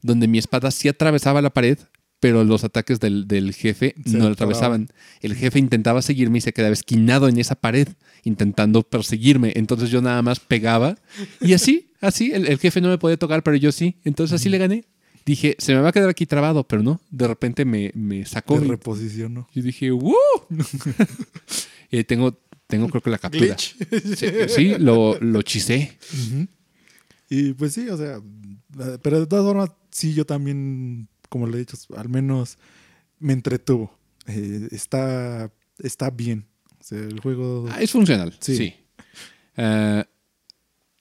[0.00, 1.78] donde mi espada sí atravesaba la pared,
[2.20, 4.88] pero los ataques del, del jefe Se no la atravesaban.
[5.20, 7.88] El jefe intentaba seguirme y se quedaba esquinado en esa pared,
[8.24, 9.52] intentando perseguirme.
[9.56, 10.96] Entonces yo nada más pegaba
[11.40, 13.96] y así, así, el, el jefe no me podía tocar, pero yo sí.
[14.04, 14.84] Entonces así le gané.
[15.26, 17.00] Dije, se me va a quedar aquí trabado, pero no.
[17.10, 18.60] De repente me, me sacó.
[18.60, 19.48] De y- reposiciono.
[19.52, 20.14] y dije, ¡Woo!
[21.90, 22.38] y tengo,
[22.68, 23.44] tengo creo que la captura.
[23.46, 23.76] Glitch.
[24.16, 25.98] Sí, sí, lo, lo chisé.
[27.28, 31.56] Y pues sí, o sea, eh, pero de todas formas, sí, yo también, como le
[31.56, 32.58] he dicho, al menos
[33.18, 33.90] me entretuvo.
[34.26, 36.46] Eh, está, está bien.
[36.80, 37.66] O sea, el juego.
[37.70, 38.56] Ah, es funcional, sí.
[38.56, 38.74] Sí.
[39.56, 40.04] Eh,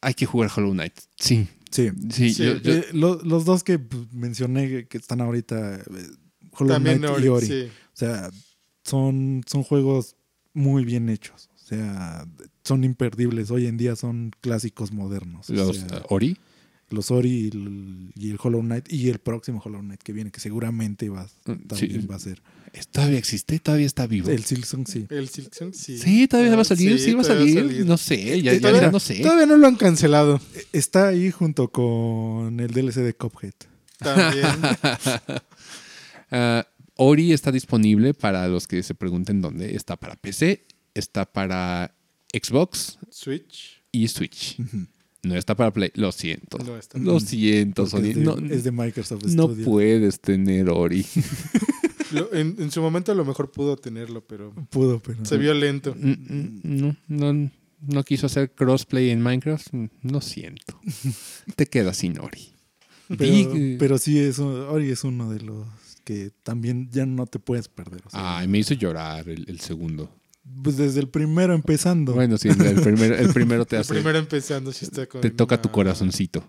[0.02, 0.94] hay que jugar Hollow Knight.
[1.20, 1.90] Sí, Sí.
[2.12, 2.34] sí.
[2.34, 3.80] Sí, yo- yo- Eh, lo- los dos que
[4.14, 5.84] mencioné que- están ahorita, eh,
[6.52, 7.48] Hollow También Knight Ori, y Ori.
[7.48, 7.64] sí.
[7.68, 8.30] O sea,
[8.84, 10.16] son, son juegos
[10.54, 11.50] muy bien hechos.
[11.56, 12.26] O sea,
[12.64, 13.50] son imperdibles.
[13.52, 15.50] Hoy en día son clásicos modernos.
[15.50, 16.38] O los, sea, eh, Ori.
[16.96, 20.32] Los Ori y el, y el Hollow Knight y el próximo Hollow Knight que viene,
[20.32, 22.08] que seguramente va, Mm, también sí.
[22.08, 22.42] va a ser.
[22.92, 23.58] ¿Todavía existe?
[23.60, 24.30] ¿Todavía está vivo?
[24.30, 25.06] El Silksong sí.
[25.10, 25.98] El Silksong, sí.
[25.98, 27.86] Sí, todavía va a salir, sí, va a salir.
[27.86, 29.22] No sé, ya, ya, todavía- ya no sé.
[29.22, 30.42] Todavía no lo han cancelado.
[30.74, 33.54] Está ahí junto con el DLC de Cuphead.
[34.00, 34.46] También.
[36.32, 39.76] Ah, Ori está disponible para los que se pregunten dónde.
[39.76, 41.96] Está para PC, está para
[42.34, 43.82] Xbox Switch.
[43.92, 44.58] y Switch.
[45.26, 45.92] No está para Play.
[45.96, 46.58] Lo siento.
[46.60, 46.98] No está.
[47.00, 48.10] Lo siento, Porque Sony.
[48.10, 51.06] es, de, No, es de Microsoft no puedes tener Ori.
[52.12, 55.26] Lo- en, en su momento a lo mejor pudo tenerlo, pero Pudo, pero.
[55.26, 55.96] se vio lento.
[56.00, 57.52] Mm, mm, No, no,
[57.82, 59.68] no quiso hacer crossplay en Minecraft.
[60.04, 60.80] Lo siento.
[61.56, 62.50] Te quedas sin Ori.
[63.08, 63.20] Pero,
[63.52, 65.68] Big- pero sí, es, un- Ori es uno de los
[66.04, 68.02] que también ya no te puedes perder.
[68.06, 70.10] o sea, Ay, me hizo llorar el, el segundo.
[70.64, 72.14] Pues desde el primero empezando.
[72.14, 73.94] Bueno, sí, el primero, el primero te El hace.
[73.94, 76.44] primero empezando, sí está con Te toca tu corazoncito.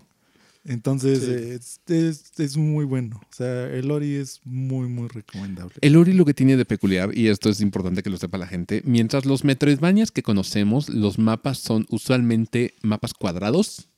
[0.64, 1.30] Entonces Sí.
[1.32, 3.20] es, es- es muy bueno.
[3.22, 5.74] O sea, el Ori es muy, muy recomendable.
[5.80, 8.48] El Ori lo que tiene de peculiar, y esto es importante que lo sepa la
[8.48, 13.88] gente, mientras los Metroidvanias que conocemos, los mapas son usualmente mapas cuadrados,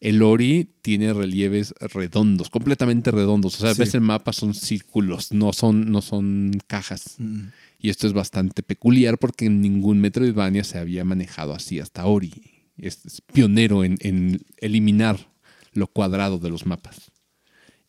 [0.00, 3.56] el Ori tiene relieves redondos, completamente redondos.
[3.56, 3.80] O sea, Sí.
[3.80, 7.16] ves el mapa son círculos, no son, no son cajas.
[7.18, 7.46] Mm.
[7.78, 12.32] Y esto es bastante peculiar porque en ningún Metroidvania se había manejado así hasta Ori.
[12.78, 15.28] Es, es pionero en, en eliminar
[15.72, 17.12] lo cuadrado de los mapas.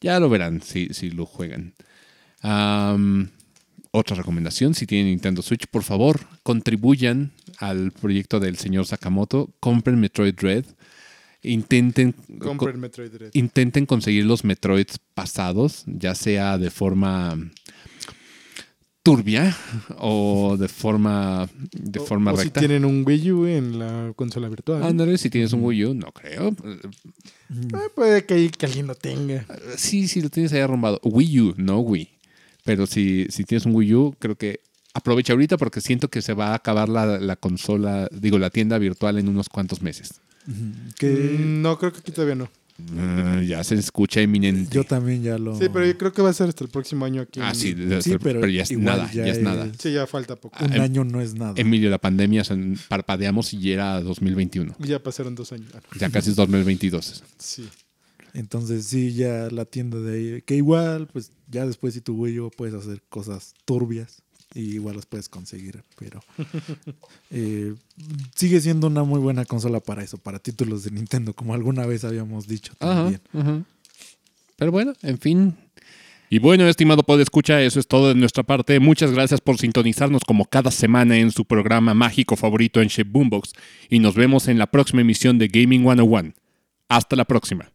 [0.01, 1.73] Ya lo verán si, si lo juegan.
[3.91, 9.99] Otra recomendación, si tienen Nintendo Switch, por favor, contribuyan al proyecto del señor Sakamoto, compren
[9.99, 10.65] Metroid Dread,
[11.41, 13.31] intenten, Compren Metroid Dread.
[13.33, 17.37] intenten conseguir los Metroids pasados, ya sea de forma
[19.11, 19.55] turbia
[19.99, 22.59] o de forma de O- forma o si recta.
[22.59, 24.83] tienen un Wii U en la consola virtual.
[24.83, 26.49] Ándale, si tienes un Wii U, no creo.
[26.49, 29.45] Eh, puede que, que alguien lo tenga.
[29.77, 30.99] Sí, sí, lo tienes ahí arrumbado.
[31.03, 32.09] Wii U, no Wii.
[32.65, 34.59] Pero si, si tienes un Wii U, creo que
[34.93, 38.77] aprovecha ahorita porque siento que se va a acabar la, la consola, digo, la tienda
[38.77, 40.19] virtual en unos cuantos meses.
[40.97, 41.07] Que
[41.39, 42.49] Mm, No, creo que aquí todavía no.
[42.97, 44.73] Ah, ya se escucha eminente.
[44.73, 45.57] yo también ya lo.
[45.57, 47.39] Sí, pero yo creo que va a ser hasta el próximo año aquí.
[47.41, 47.69] Ah, sí,
[48.01, 49.71] Sí, pero pero, ya es nada, ya ya, es es- nada.
[49.79, 50.63] Sí, ya falta poco.
[50.63, 51.53] Un em- año no es nada.
[51.57, 52.43] Emilio, la pandemia,
[52.87, 54.75] parpadeamos y ya era 2021.
[54.79, 55.71] Ya pasaron dos años.
[55.73, 55.79] Ah.
[55.99, 57.23] Ya casi es 2022.
[57.39, 57.67] Sí.
[58.33, 62.39] Entonces sí, ya la tienda de ahí, que igual, pues ya después si tu Wii
[62.41, 64.21] U puedes hacer cosas turbias
[64.57, 66.19] y igual las puedes conseguir, pero
[67.31, 67.75] eh,
[68.35, 72.03] sigue siendo una muy buena consola para eso, para títulos de Nintendo, como alguna vez
[72.03, 73.21] habíamos dicho también.
[73.33, 73.63] ajá.
[74.57, 75.55] Pero bueno, en fin.
[76.29, 78.79] Y bueno, estimado escucha, eso es todo de nuestra parte.
[78.79, 83.53] Muchas gracias por sintonizarnos como cada semana en su programa mágico favorito en Shape Boombox.
[83.89, 86.33] Y nos vemos en la próxima emisión de Gaming 101.
[86.89, 87.71] Hasta la próxima.